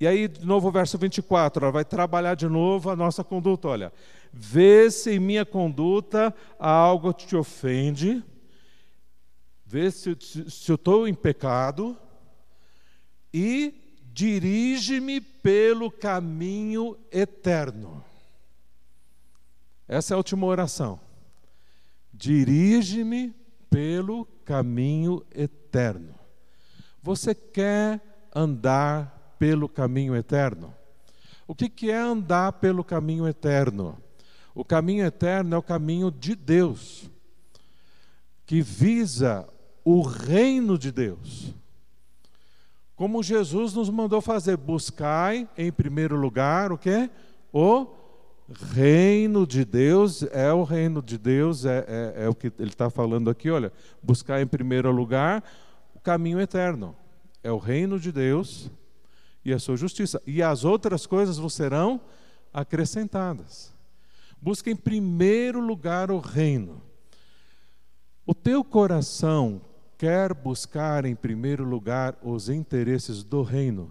E 0.00 0.06
aí, 0.06 0.26
de 0.26 0.44
novo, 0.44 0.68
o 0.68 0.72
verso 0.72 0.98
24, 0.98 1.64
ela 1.64 1.72
vai 1.72 1.84
trabalhar 1.84 2.34
de 2.34 2.48
novo 2.48 2.90
a 2.90 2.96
nossa 2.96 3.22
conduta. 3.22 3.68
Olha, 3.68 3.92
vê 4.32 4.90
se 4.90 5.12
em 5.12 5.20
minha 5.20 5.44
conduta 5.44 6.34
há 6.58 6.70
algo 6.70 7.14
que 7.14 7.26
te 7.26 7.36
ofende, 7.36 8.24
vê 9.64 9.90
se, 9.90 10.16
se 10.18 10.72
eu 10.72 10.76
estou 10.76 11.06
em 11.06 11.14
pecado, 11.14 11.96
e 13.32 13.74
dirige-me 14.12 15.20
pelo 15.20 15.90
caminho 15.90 16.96
eterno. 17.12 18.02
Essa 19.90 20.12
é 20.12 20.14
a 20.14 20.18
última 20.18 20.46
oração. 20.46 21.00
Dirige-me 22.14 23.34
pelo 23.68 24.24
caminho 24.44 25.20
eterno. 25.34 26.14
Você 27.02 27.34
quer 27.34 28.00
andar 28.32 29.34
pelo 29.36 29.68
caminho 29.68 30.14
eterno? 30.14 30.72
O 31.44 31.56
que, 31.56 31.90
é 31.90 31.96
andar 31.98 32.52
pelo 32.52 32.84
caminho 32.84 33.26
eterno? 33.26 33.98
O 34.54 34.64
caminho 34.64 35.04
eterno 35.04 35.56
é 35.56 35.58
o 35.58 35.62
caminho 35.62 36.08
de 36.08 36.36
Deus, 36.36 37.10
que 38.46 38.62
visa 38.62 39.44
o 39.84 40.02
reino 40.02 40.78
de 40.78 40.92
Deus. 40.92 41.52
Como 42.94 43.24
Jesus 43.24 43.74
nos 43.74 43.90
mandou 43.90 44.20
fazer, 44.20 44.56
buscai 44.56 45.48
em 45.58 45.72
primeiro 45.72 46.14
lugar 46.14 46.70
o 46.70 46.78
que? 46.78 47.10
O 47.52 47.99
reino 48.52 49.46
de 49.46 49.64
Deus 49.64 50.22
é 50.24 50.52
o 50.52 50.64
reino 50.64 51.00
de 51.00 51.16
Deus, 51.16 51.64
é, 51.64 51.84
é, 51.86 52.24
é 52.24 52.28
o 52.28 52.34
que 52.34 52.52
ele 52.58 52.70
está 52.70 52.90
falando 52.90 53.30
aqui. 53.30 53.50
Olha, 53.50 53.72
buscar 54.02 54.40
em 54.42 54.46
primeiro 54.46 54.90
lugar 54.90 55.44
o 55.94 56.00
caminho 56.00 56.40
eterno. 56.40 56.96
É 57.42 57.50
o 57.50 57.58
reino 57.58 57.98
de 57.98 58.10
Deus 58.10 58.70
e 59.44 59.52
a 59.52 59.58
sua 59.58 59.76
justiça. 59.76 60.20
E 60.26 60.42
as 60.42 60.64
outras 60.64 61.06
coisas 61.06 61.38
vos 61.38 61.54
serão 61.54 62.00
acrescentadas. 62.52 63.72
Busca 64.40 64.70
em 64.70 64.76
primeiro 64.76 65.60
lugar 65.60 66.10
o 66.10 66.18
reino. 66.18 66.82
O 68.26 68.34
teu 68.34 68.64
coração 68.64 69.60
quer 69.96 70.34
buscar 70.34 71.04
em 71.04 71.14
primeiro 71.14 71.64
lugar 71.64 72.18
os 72.22 72.48
interesses 72.48 73.22
do 73.22 73.42
reino. 73.42 73.90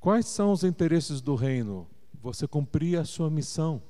Quais 0.00 0.26
são 0.26 0.52
os 0.52 0.64
interesses 0.64 1.20
do 1.20 1.34
reino? 1.34 1.86
Você 2.22 2.46
cumprir 2.46 2.98
a 2.98 3.04
sua 3.04 3.30
missão. 3.30 3.82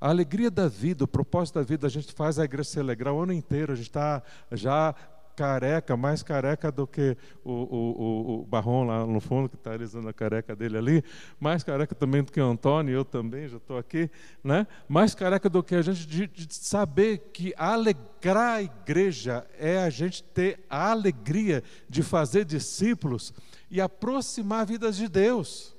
A 0.00 0.08
alegria 0.10 0.50
da 0.50 0.68
vida, 0.68 1.04
o 1.04 1.08
propósito 1.08 1.58
da 1.58 1.62
vida, 1.62 1.86
a 1.86 1.90
gente 1.90 2.12
faz 2.12 2.38
a 2.38 2.44
igreja 2.44 2.70
se 2.70 2.80
alegrar 2.80 3.14
o 3.14 3.22
ano 3.22 3.32
inteiro, 3.32 3.72
a 3.72 3.76
gente 3.76 3.88
está 3.88 4.22
já 4.52 4.94
careca, 5.34 5.96
mais 5.96 6.22
careca 6.22 6.70
do 6.70 6.86
que 6.86 7.16
o, 7.44 7.52
o, 7.52 8.40
o 8.40 8.46
Barrom 8.46 8.84
lá 8.84 9.04
no 9.04 9.20
fundo, 9.20 9.48
que 9.48 9.56
está 9.56 9.72
alisando 9.72 10.08
a 10.08 10.12
careca 10.12 10.54
dele 10.54 10.78
ali, 10.78 11.04
mais 11.38 11.62
careca 11.62 11.94
também 11.94 12.22
do 12.22 12.30
que 12.30 12.40
o 12.40 12.44
Antônio, 12.44 12.94
eu 12.94 13.04
também 13.04 13.48
já 13.48 13.56
estou 13.56 13.76
aqui, 13.76 14.10
né? 14.42 14.66
mais 14.88 15.14
careca 15.14 15.48
do 15.48 15.62
que 15.62 15.74
a 15.74 15.82
gente 15.82 16.06
de, 16.06 16.26
de 16.26 16.54
saber 16.54 17.30
que 17.32 17.52
alegrar 17.56 18.56
a 18.56 18.62
igreja 18.62 19.46
é 19.58 19.78
a 19.78 19.90
gente 19.90 20.22
ter 20.22 20.64
a 20.70 20.90
alegria 20.90 21.62
de 21.88 22.02
fazer 22.02 22.44
discípulos 22.44 23.32
e 23.70 23.80
aproximar 23.80 24.66
vidas 24.66 24.96
de 24.96 25.08
Deus. 25.08 25.73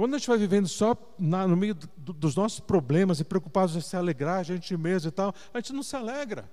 Quando 0.00 0.14
a 0.14 0.18
gente 0.18 0.28
vai 0.28 0.38
vivendo 0.38 0.66
só 0.66 0.96
na, 1.18 1.46
no 1.46 1.54
meio 1.54 1.74
do, 1.74 2.14
dos 2.14 2.34
nossos 2.34 2.58
problemas 2.58 3.20
e 3.20 3.24
preocupados 3.24 3.76
em 3.76 3.82
se 3.82 3.94
alegrar 3.98 4.38
a 4.38 4.42
gente 4.42 4.74
mesmo 4.74 5.10
e 5.10 5.12
tal, 5.12 5.34
a 5.52 5.58
gente 5.58 5.74
não 5.74 5.82
se 5.82 5.94
alegra. 5.94 6.50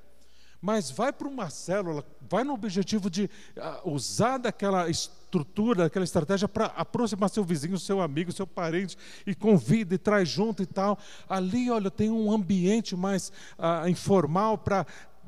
Mas 0.62 0.92
vai 0.92 1.14
para 1.14 1.30
uma 1.30 1.50
célula, 1.50 2.04
vai 2.30 2.44
no 2.44 2.54
objetivo 2.54 3.10
de 3.10 3.30
uh, 3.56 3.90
usar 3.90 4.38
daquela 4.38 4.90
estrutura, 4.90 5.84
daquela 5.84 6.04
estratégia 6.04 6.46
para 6.50 6.66
aproximar 6.66 7.30
seu 7.30 7.42
vizinho, 7.42 7.80
seu 7.80 8.02
amigo, 8.02 8.34
seu 8.34 8.46
parente, 8.46 8.98
e 9.26 9.34
convida 9.34 9.96
e 9.96 9.98
traz 9.98 10.28
junto 10.28 10.62
e 10.62 10.66
tal. 10.66 11.00
Ali, 11.30 11.72
olha, 11.72 11.90
tem 11.90 12.12
um 12.12 12.30
ambiente 12.30 12.98
mais 12.98 13.32
uh, 13.58 13.88
informal 13.88 14.58
para 14.58 14.86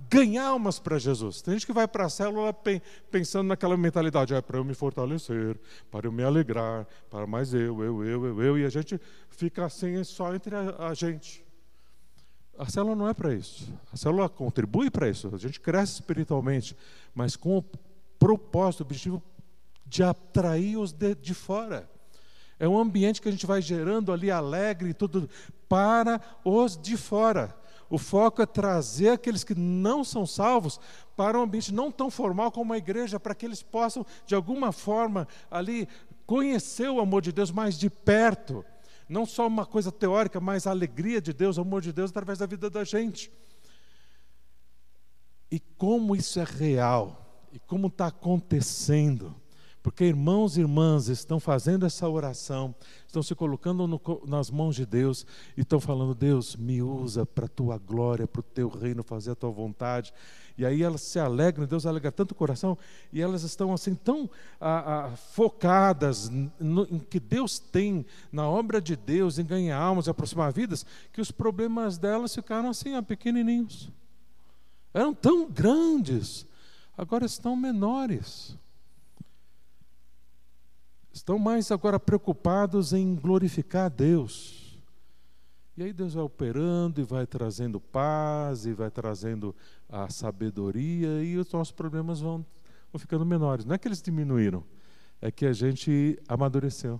ganhar 0.09 0.47
almas 0.47 0.79
para 0.79 0.97
Jesus. 0.97 1.41
Tem 1.41 1.53
gente 1.53 1.65
que 1.65 1.73
vai 1.73 1.87
para 1.87 2.05
a 2.05 2.09
célula 2.09 2.55
pensando 3.11 3.47
naquela 3.47 3.77
mentalidade, 3.77 4.33
é 4.33 4.41
para 4.41 4.57
eu 4.57 4.63
me 4.63 4.73
fortalecer, 4.73 5.59
para 5.91 6.07
eu 6.07 6.11
me 6.11 6.23
alegrar, 6.23 6.87
para 7.09 7.27
mais 7.27 7.53
eu, 7.53 7.83
eu, 7.83 8.03
eu, 8.03 8.25
eu, 8.25 8.41
eu, 8.41 8.57
e 8.57 8.65
a 8.65 8.69
gente 8.69 8.99
fica 9.29 9.65
assim 9.65 10.03
só 10.03 10.33
entre 10.33 10.55
a, 10.55 10.87
a 10.87 10.93
gente. 10.93 11.45
A 12.57 12.69
célula 12.69 12.95
não 12.95 13.07
é 13.07 13.13
para 13.13 13.33
isso. 13.33 13.71
A 13.93 13.95
célula 13.95 14.27
contribui 14.27 14.89
para 14.89 15.07
isso. 15.07 15.33
A 15.33 15.37
gente 15.37 15.59
cresce 15.59 15.93
espiritualmente, 15.93 16.75
mas 17.13 17.35
com 17.35 17.57
o 17.57 17.63
propósito, 18.17 18.81
o 18.81 18.83
objetivo 18.83 19.23
de 19.85 20.03
atrair 20.03 20.77
os 20.77 20.91
de, 20.91 21.15
de 21.15 21.33
fora. 21.33 21.89
É 22.59 22.67
um 22.67 22.77
ambiente 22.77 23.21
que 23.21 23.29
a 23.29 23.31
gente 23.31 23.45
vai 23.45 23.61
gerando 23.61 24.11
ali 24.11 24.29
alegre 24.29 24.89
e 24.89 24.93
tudo 24.93 25.29
para 25.69 26.19
os 26.43 26.75
de 26.75 26.97
fora. 26.97 27.55
O 27.89 27.97
foco 27.97 28.41
é 28.41 28.45
trazer 28.45 29.09
aqueles 29.09 29.43
que 29.43 29.55
não 29.55 30.03
são 30.03 30.25
salvos 30.25 30.79
para 31.15 31.39
um 31.39 31.41
ambiente 31.41 31.73
não 31.73 31.91
tão 31.91 32.11
formal 32.11 32.51
como 32.51 32.71
a 32.71 32.77
igreja, 32.77 33.19
para 33.19 33.33
que 33.33 33.45
eles 33.45 33.63
possam, 33.63 34.05
de 34.25 34.35
alguma 34.35 34.71
forma, 34.71 35.27
ali 35.49 35.87
conhecer 36.25 36.89
o 36.89 36.99
amor 36.99 37.23
de 37.23 37.31
Deus 37.31 37.49
mais 37.49 37.77
de 37.77 37.89
perto. 37.89 38.63
Não 39.07 39.25
só 39.25 39.47
uma 39.47 39.65
coisa 39.65 39.91
teórica, 39.91 40.39
mas 40.39 40.67
a 40.67 40.69
alegria 40.69 41.19
de 41.19 41.33
Deus, 41.33 41.57
o 41.57 41.61
amor 41.61 41.81
de 41.81 41.91
Deus 41.91 42.11
através 42.11 42.37
da 42.37 42.45
vida 42.45 42.69
da 42.69 42.83
gente. 42.83 43.31
E 45.51 45.59
como 45.59 46.15
isso 46.15 46.39
é 46.39 46.43
real, 46.43 47.47
e 47.51 47.57
como 47.57 47.87
está 47.87 48.07
acontecendo. 48.07 49.35
Porque 49.89 50.05
irmãos 50.05 50.55
e 50.55 50.59
irmãs 50.61 51.07
estão 51.07 51.39
fazendo 51.39 51.83
essa 51.83 52.07
oração, 52.07 52.75
estão 53.07 53.23
se 53.23 53.33
colocando 53.33 53.87
no, 53.87 53.99
nas 54.27 54.51
mãos 54.51 54.75
de 54.75 54.85
Deus 54.85 55.25
e 55.57 55.61
estão 55.61 55.79
falando: 55.79 56.13
Deus, 56.13 56.55
me 56.55 56.79
usa 56.79 57.25
para 57.25 57.45
a 57.45 57.49
tua 57.49 57.75
glória, 57.79 58.27
para 58.27 58.39
o 58.39 58.43
teu 58.43 58.69
reino, 58.69 59.01
fazer 59.01 59.31
a 59.31 59.35
tua 59.35 59.49
vontade. 59.49 60.13
E 60.55 60.63
aí 60.63 60.83
elas 60.83 61.01
se 61.01 61.17
alegram, 61.17 61.65
Deus 61.65 61.87
alegra 61.87 62.11
tanto 62.11 62.33
o 62.33 62.35
coração, 62.35 62.77
e 63.11 63.19
elas 63.19 63.41
estão 63.41 63.73
assim 63.73 63.95
tão 63.95 64.29
ah, 64.61 65.07
ah, 65.07 65.15
focadas 65.15 66.29
no, 66.59 66.83
em 66.83 66.99
que 66.99 67.19
Deus 67.19 67.57
tem, 67.57 68.05
na 68.31 68.47
obra 68.47 68.79
de 68.79 68.95
Deus, 68.95 69.39
em 69.39 69.43
ganhar 69.43 69.79
almas 69.79 70.05
e 70.05 70.11
aproximar 70.11 70.53
vidas, 70.53 70.85
que 71.11 71.19
os 71.19 71.31
problemas 71.31 71.97
delas 71.97 72.35
ficaram 72.35 72.69
assim, 72.69 72.93
ah, 72.93 73.01
pequenininhos. 73.01 73.89
Eram 74.93 75.15
tão 75.15 75.49
grandes, 75.49 76.45
agora 76.95 77.25
estão 77.25 77.55
menores 77.55 78.55
estão 81.29 81.37
mais 81.37 81.69
agora 81.69 81.99
preocupados 81.99 82.91
em 82.91 83.13
glorificar 83.13 83.85
a 83.85 83.89
Deus. 83.89 84.81
E 85.77 85.83
aí 85.83 85.93
Deus 85.93 86.15
vai 86.15 86.23
operando 86.23 86.99
e 86.99 87.03
vai 87.03 87.27
trazendo 87.27 87.79
paz 87.79 88.65
e 88.65 88.73
vai 88.73 88.89
trazendo 88.89 89.55
a 89.87 90.09
sabedoria 90.09 91.21
e 91.21 91.37
os 91.37 91.51
nossos 91.51 91.71
problemas 91.71 92.19
vão, 92.19 92.43
vão 92.91 92.99
ficando 92.99 93.23
menores. 93.27 93.63
Não 93.63 93.75
é 93.75 93.77
que 93.77 93.87
eles 93.87 94.01
diminuíram, 94.01 94.63
é 95.21 95.29
que 95.29 95.45
a 95.45 95.53
gente 95.53 96.19
amadureceu. 96.27 96.99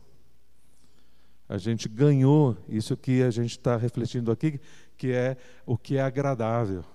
A 1.49 1.57
gente 1.57 1.89
ganhou 1.89 2.55
isso 2.67 2.95
que 2.95 3.23
a 3.23 3.32
gente 3.32 3.57
está 3.57 3.77
refletindo 3.77 4.32
aqui, 4.32 4.61
que 4.95 5.11
é 5.11 5.38
o 5.65 5.75
que 5.75 5.97
é 5.97 6.03
agradável, 6.03 6.86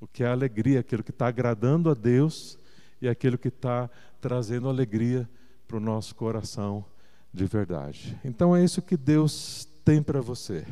o 0.00 0.08
que 0.08 0.24
é 0.24 0.26
alegria, 0.26 0.80
aquilo 0.80 1.04
que 1.04 1.12
está 1.12 1.28
agradando 1.28 1.88
a 1.88 1.94
Deus 1.94 2.58
e 3.00 3.08
aquilo 3.08 3.38
que 3.38 3.46
está 3.46 3.88
trazendo 4.20 4.68
alegria 4.68 5.30
para 5.66 5.76
o 5.76 5.80
nosso 5.80 6.14
coração 6.14 6.84
de 7.32 7.44
verdade. 7.44 8.18
Então 8.24 8.56
é 8.56 8.64
isso 8.64 8.80
que 8.80 8.96
Deus 8.96 9.68
tem 9.84 10.02
para 10.02 10.20
você. 10.20 10.66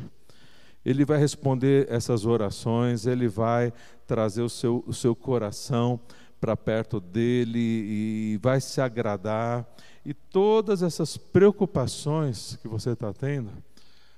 Ele 0.83 1.03
vai 1.03 1.17
responder 1.17 1.87
essas 1.89 2.25
orações, 2.25 3.05
ele 3.05 3.27
vai 3.27 3.73
trazer 4.05 4.41
o 4.41 4.49
seu, 4.49 4.83
o 4.85 4.93
seu 4.93 5.15
coração 5.15 5.99
para 6.39 6.55
perto 6.55 6.99
dele 6.99 7.59
e 7.59 8.39
vai 8.41 8.61
se 8.61 8.79
agradar. 8.81 9.65
E 10.05 10.13
todas 10.13 10.83
essas 10.83 11.17
preocupações 11.17 12.57
que 12.61 12.67
você 12.67 12.91
está 12.91 13.11
tendo, 13.11 13.51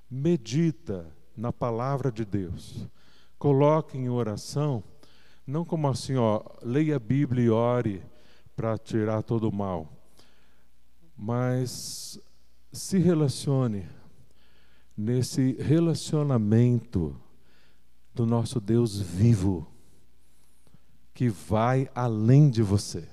medita 0.10 1.06
na 1.36 1.54
palavra 1.54 2.12
de 2.12 2.26
Deus. 2.26 2.88
Coloque 3.40 3.98
em 3.98 4.10
oração, 4.10 4.84
não 5.46 5.64
como 5.64 5.88
assim, 5.88 6.16
ó, 6.16 6.42
leia 6.62 6.98
a 6.98 7.00
Bíblia 7.00 7.46
e 7.46 7.50
ore 7.50 8.02
para 8.56 8.78
tirar 8.78 9.22
todo 9.22 9.48
o 9.48 9.54
mal 9.54 9.97
mas 11.18 12.20
se 12.72 13.00
relacione 13.00 13.88
nesse 14.96 15.54
relacionamento 15.60 17.20
do 18.14 18.26
nosso 18.26 18.60
Deus 18.60 19.00
vivo, 19.00 19.68
que 21.14 21.30
vai 21.30 21.90
além 21.96 22.50
de 22.50 22.62
você. 22.62 23.08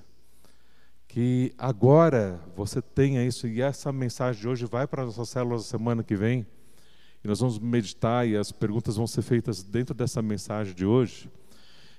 Que 1.09 1.55
agora 1.57 2.41
você 2.55 2.83
tenha 2.83 3.25
isso, 3.25 3.47
e 3.47 3.63
essa 3.63 3.93
mensagem 3.93 4.43
de 4.43 4.49
hoje 4.49 4.67
vai 4.67 4.87
para 4.87 5.03
a 5.03 5.07
nossa 5.07 5.25
célula 5.25 5.61
semana 5.61 6.03
que 6.03 6.17
vem, 6.17 6.47
e 7.23 7.29
nós 7.29 7.41
vamos 7.41 7.59
meditar, 7.59 8.29
e 8.29 8.37
as 8.37 8.53
perguntas 8.53 8.97
vão 8.97 9.07
ser 9.07 9.23
feitas 9.23 9.63
dentro 9.63 9.95
dessa 9.95 10.21
mensagem 10.21 10.75
de 10.75 10.85
hoje. 10.85 11.31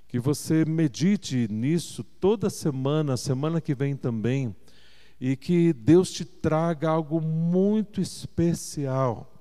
Que 0.08 0.20
você 0.20 0.64
medite 0.66 1.48
nisso 1.50 2.04
toda 2.04 2.50
semana, 2.50 3.18
semana 3.18 3.60
que 3.60 3.74
vem 3.74 3.96
também 3.96 4.56
e 5.20 5.36
que 5.36 5.74
Deus 5.74 6.12
te 6.12 6.26
traga 6.26 6.90
algo 6.90 7.22
muito 7.22 8.02
especial, 8.02 9.32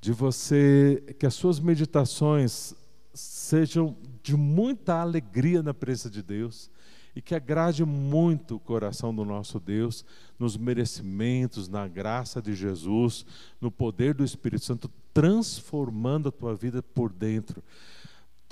de 0.00 0.12
você, 0.12 1.14
que 1.18 1.24
as 1.24 1.34
suas 1.34 1.58
meditações 1.58 2.74
sejam 3.14 3.96
de 4.22 4.36
muita 4.36 5.00
alegria 5.00 5.62
na 5.62 5.72
presença 5.72 6.10
de 6.10 6.22
Deus 6.22 6.70
e 7.16 7.22
que 7.22 7.34
agrade 7.34 7.84
muito 7.84 8.56
o 8.56 8.60
coração 8.60 9.14
do 9.14 9.24
nosso 9.24 9.60
Deus, 9.60 10.04
nos 10.38 10.56
merecimentos, 10.56 11.68
na 11.68 11.86
graça 11.86 12.42
de 12.42 12.54
Jesus, 12.54 13.24
no 13.60 13.70
poder 13.70 14.14
do 14.14 14.24
Espírito 14.24 14.64
Santo, 14.64 14.90
transformando 15.12 16.28
a 16.28 16.32
tua 16.32 16.54
vida 16.56 16.82
por 16.82 17.12
dentro. 17.12 17.62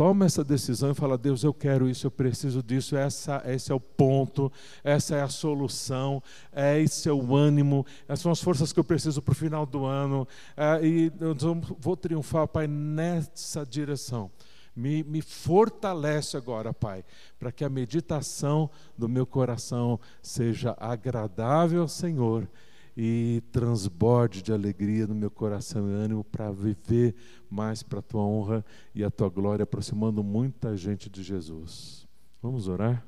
Toma 0.02 0.26
essa 0.26 0.42
decisão 0.42 0.90
e 0.90 0.94
fala: 0.96 1.16
Deus, 1.16 1.44
eu 1.44 1.54
quero 1.54 1.88
isso, 1.88 2.08
eu 2.08 2.10
preciso 2.10 2.60
disso, 2.60 2.96
essa, 2.96 3.40
esse 3.46 3.70
é 3.70 3.74
o 3.74 3.78
ponto, 3.78 4.50
essa 4.82 5.14
é 5.14 5.22
a 5.22 5.28
solução, 5.28 6.20
é 6.50 6.80
esse 6.80 7.08
é 7.08 7.12
o 7.12 7.36
ânimo, 7.36 7.86
essas 8.08 8.18
são 8.18 8.32
as 8.32 8.42
forças 8.42 8.72
que 8.72 8.80
eu 8.80 8.82
preciso 8.82 9.22
para 9.22 9.30
o 9.30 9.36
final 9.36 9.64
do 9.64 9.84
ano, 9.84 10.26
é, 10.56 10.84
e 10.84 11.12
eu 11.20 11.36
vou 11.78 11.96
triunfar, 11.96 12.48
Pai, 12.48 12.66
nessa 12.66 13.64
direção. 13.64 14.28
Me, 14.74 15.04
me 15.04 15.22
fortalece 15.22 16.36
agora, 16.36 16.74
Pai, 16.74 17.04
para 17.38 17.52
que 17.52 17.64
a 17.64 17.68
meditação 17.68 18.68
do 18.98 19.08
meu 19.08 19.24
coração 19.24 20.00
seja 20.20 20.76
agradável 20.80 21.80
ao 21.80 21.88
Senhor 21.88 22.48
e 22.96 23.42
transborde 23.50 24.42
de 24.42 24.52
alegria 24.52 25.06
no 25.06 25.14
meu 25.14 25.30
coração 25.30 25.90
e 25.90 25.94
ânimo 25.94 26.24
para 26.24 26.50
viver 26.50 27.14
mais 27.50 27.82
para 27.82 28.00
a 28.00 28.02
tua 28.02 28.22
honra 28.22 28.64
e 28.94 29.02
a 29.02 29.10
tua 29.10 29.28
glória, 29.28 29.62
aproximando 29.62 30.22
muita 30.22 30.76
gente 30.76 31.08
de 31.08 31.22
Jesus. 31.22 32.06
Vamos 32.42 32.68
orar? 32.68 33.04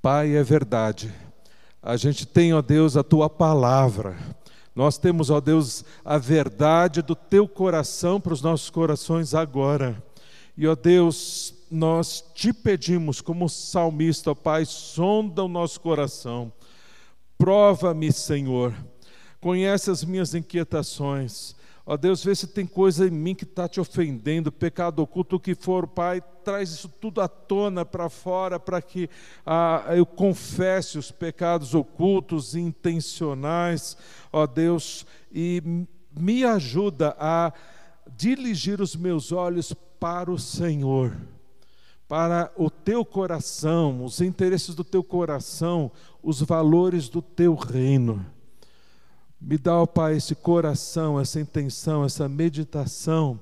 Pai, 0.00 0.36
é 0.36 0.42
verdade. 0.42 1.12
A 1.82 1.96
gente 1.96 2.26
tem, 2.26 2.54
ó 2.54 2.62
Deus, 2.62 2.96
a 2.96 3.02
tua 3.02 3.28
palavra. 3.28 4.16
Nós 4.74 4.98
temos, 4.98 5.30
ó 5.30 5.40
Deus, 5.40 5.84
a 6.04 6.18
verdade 6.18 7.02
do 7.02 7.14
teu 7.14 7.48
coração 7.48 8.20
para 8.20 8.32
os 8.32 8.42
nossos 8.42 8.70
corações 8.70 9.34
agora. 9.34 10.02
E, 10.56 10.66
ó 10.66 10.74
Deus, 10.74 11.54
nós 11.70 12.24
te 12.34 12.52
pedimos, 12.52 13.20
como 13.20 13.48
salmista, 13.48 14.30
ó 14.30 14.34
Pai, 14.34 14.64
sonda 14.64 15.44
o 15.44 15.48
nosso 15.48 15.80
coração 15.80 16.52
Prova-me, 17.38 18.12
Senhor. 18.12 18.74
Conhece 19.40 19.90
as 19.90 20.02
minhas 20.04 20.34
inquietações. 20.34 21.54
Ó 21.88 21.96
Deus, 21.96 22.24
vê 22.24 22.34
se 22.34 22.48
tem 22.48 22.66
coisa 22.66 23.06
em 23.06 23.10
mim 23.10 23.34
que 23.34 23.44
está 23.44 23.68
te 23.68 23.80
ofendendo, 23.80 24.50
pecado 24.50 25.00
oculto, 25.00 25.36
o 25.36 25.40
que 25.40 25.54
for, 25.54 25.86
Pai, 25.86 26.20
traz 26.42 26.70
isso 26.70 26.88
tudo 26.88 27.20
à 27.20 27.28
tona 27.28 27.84
para 27.84 28.08
fora, 28.08 28.58
para 28.58 28.82
que 28.82 29.08
ah, 29.44 29.84
eu 29.90 30.04
confesse 30.04 30.98
os 30.98 31.12
pecados 31.12 31.74
ocultos 31.74 32.56
e 32.56 32.60
intencionais, 32.60 33.96
ó 34.32 34.48
Deus, 34.48 35.06
e 35.32 35.62
me 36.18 36.42
ajuda 36.42 37.14
a 37.20 37.52
dirigir 38.16 38.80
os 38.80 38.96
meus 38.96 39.30
olhos 39.30 39.72
para 40.00 40.32
o 40.32 40.38
Senhor 40.38 41.16
para 42.08 42.52
o 42.56 42.70
teu 42.70 43.04
coração, 43.04 44.04
os 44.04 44.20
interesses 44.20 44.74
do 44.74 44.84
teu 44.84 45.02
coração, 45.02 45.90
os 46.26 46.42
valores 46.42 47.08
do 47.08 47.22
teu 47.22 47.54
reino. 47.54 48.26
Me 49.40 49.56
dá, 49.56 49.80
ó 49.80 49.86
Pai, 49.86 50.16
esse 50.16 50.34
coração, 50.34 51.20
essa 51.20 51.40
intenção, 51.40 52.04
essa 52.04 52.28
meditação, 52.28 53.40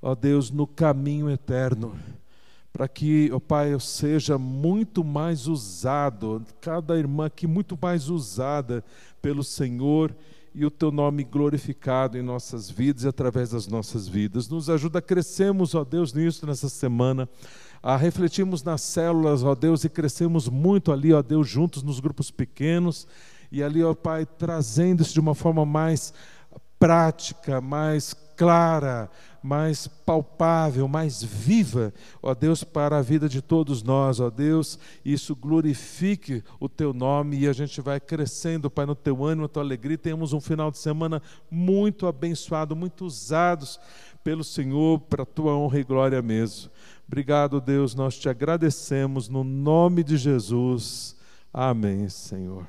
ó 0.00 0.14
Deus, 0.14 0.50
no 0.50 0.66
caminho 0.66 1.28
eterno, 1.28 1.94
para 2.72 2.88
que, 2.88 3.30
ó 3.34 3.38
Pai, 3.38 3.74
eu 3.74 3.78
seja 3.78 4.38
muito 4.38 5.04
mais 5.04 5.46
usado, 5.46 6.42
cada 6.58 6.96
irmã 6.96 7.26
aqui 7.26 7.46
muito 7.46 7.78
mais 7.80 8.08
usada 8.08 8.82
pelo 9.20 9.44
Senhor 9.44 10.16
e 10.54 10.64
o 10.64 10.70
teu 10.70 10.90
nome 10.90 11.22
glorificado 11.22 12.16
em 12.16 12.22
nossas 12.22 12.70
vidas 12.70 13.04
e 13.04 13.08
através 13.08 13.50
das 13.50 13.66
nossas 13.66 14.08
vidas. 14.08 14.48
Nos 14.48 14.70
ajuda 14.70 15.00
a 15.00 15.02
crescermos, 15.02 15.74
ó 15.74 15.84
Deus, 15.84 16.14
nisso 16.14 16.46
nessa 16.46 16.70
semana, 16.70 17.28
a 17.86 17.96
refletirmos 17.96 18.64
nas 18.64 18.80
células, 18.80 19.44
ó 19.44 19.54
Deus, 19.54 19.84
e 19.84 19.88
crescemos 19.88 20.48
muito 20.48 20.90
ali, 20.90 21.12
ó 21.12 21.22
Deus, 21.22 21.48
juntos 21.48 21.84
nos 21.84 22.00
grupos 22.00 22.32
pequenos 22.32 23.06
e 23.52 23.62
ali, 23.62 23.80
ó 23.80 23.94
Pai, 23.94 24.26
trazendo 24.26 25.02
isso 25.02 25.14
de 25.14 25.20
uma 25.20 25.36
forma 25.36 25.64
mais 25.64 26.12
prática, 26.80 27.60
mais 27.60 28.12
clara, 28.36 29.08
mais 29.40 29.86
palpável, 29.86 30.88
mais 30.88 31.22
viva, 31.22 31.94
ó 32.20 32.34
Deus, 32.34 32.64
para 32.64 32.98
a 32.98 33.02
vida 33.02 33.28
de 33.28 33.40
todos 33.40 33.84
nós, 33.84 34.18
ó 34.18 34.30
Deus, 34.30 34.80
isso 35.04 35.36
glorifique 35.36 36.42
o 36.58 36.68
teu 36.68 36.92
nome 36.92 37.38
e 37.38 37.48
a 37.48 37.52
gente 37.52 37.80
vai 37.80 38.00
crescendo, 38.00 38.68
Pai, 38.68 38.84
no 38.84 38.96
teu 38.96 39.24
ânimo, 39.24 39.42
na 39.42 39.48
tua 39.48 39.62
alegria. 39.62 39.96
Temos 39.96 40.32
um 40.32 40.40
final 40.40 40.72
de 40.72 40.78
semana 40.78 41.22
muito 41.48 42.08
abençoado, 42.08 42.74
muito 42.74 43.04
usados 43.04 43.78
pelo 44.24 44.42
Senhor 44.42 44.98
para 45.02 45.22
a 45.22 45.26
tua 45.26 45.56
honra 45.56 45.78
e 45.78 45.84
glória 45.84 46.20
mesmo. 46.20 46.68
Obrigado, 47.06 47.60
Deus, 47.60 47.94
nós 47.94 48.18
te 48.18 48.28
agradecemos 48.28 49.28
no 49.28 49.44
nome 49.44 50.02
de 50.02 50.16
Jesus. 50.16 51.16
Amém, 51.52 52.08
Senhor. 52.08 52.66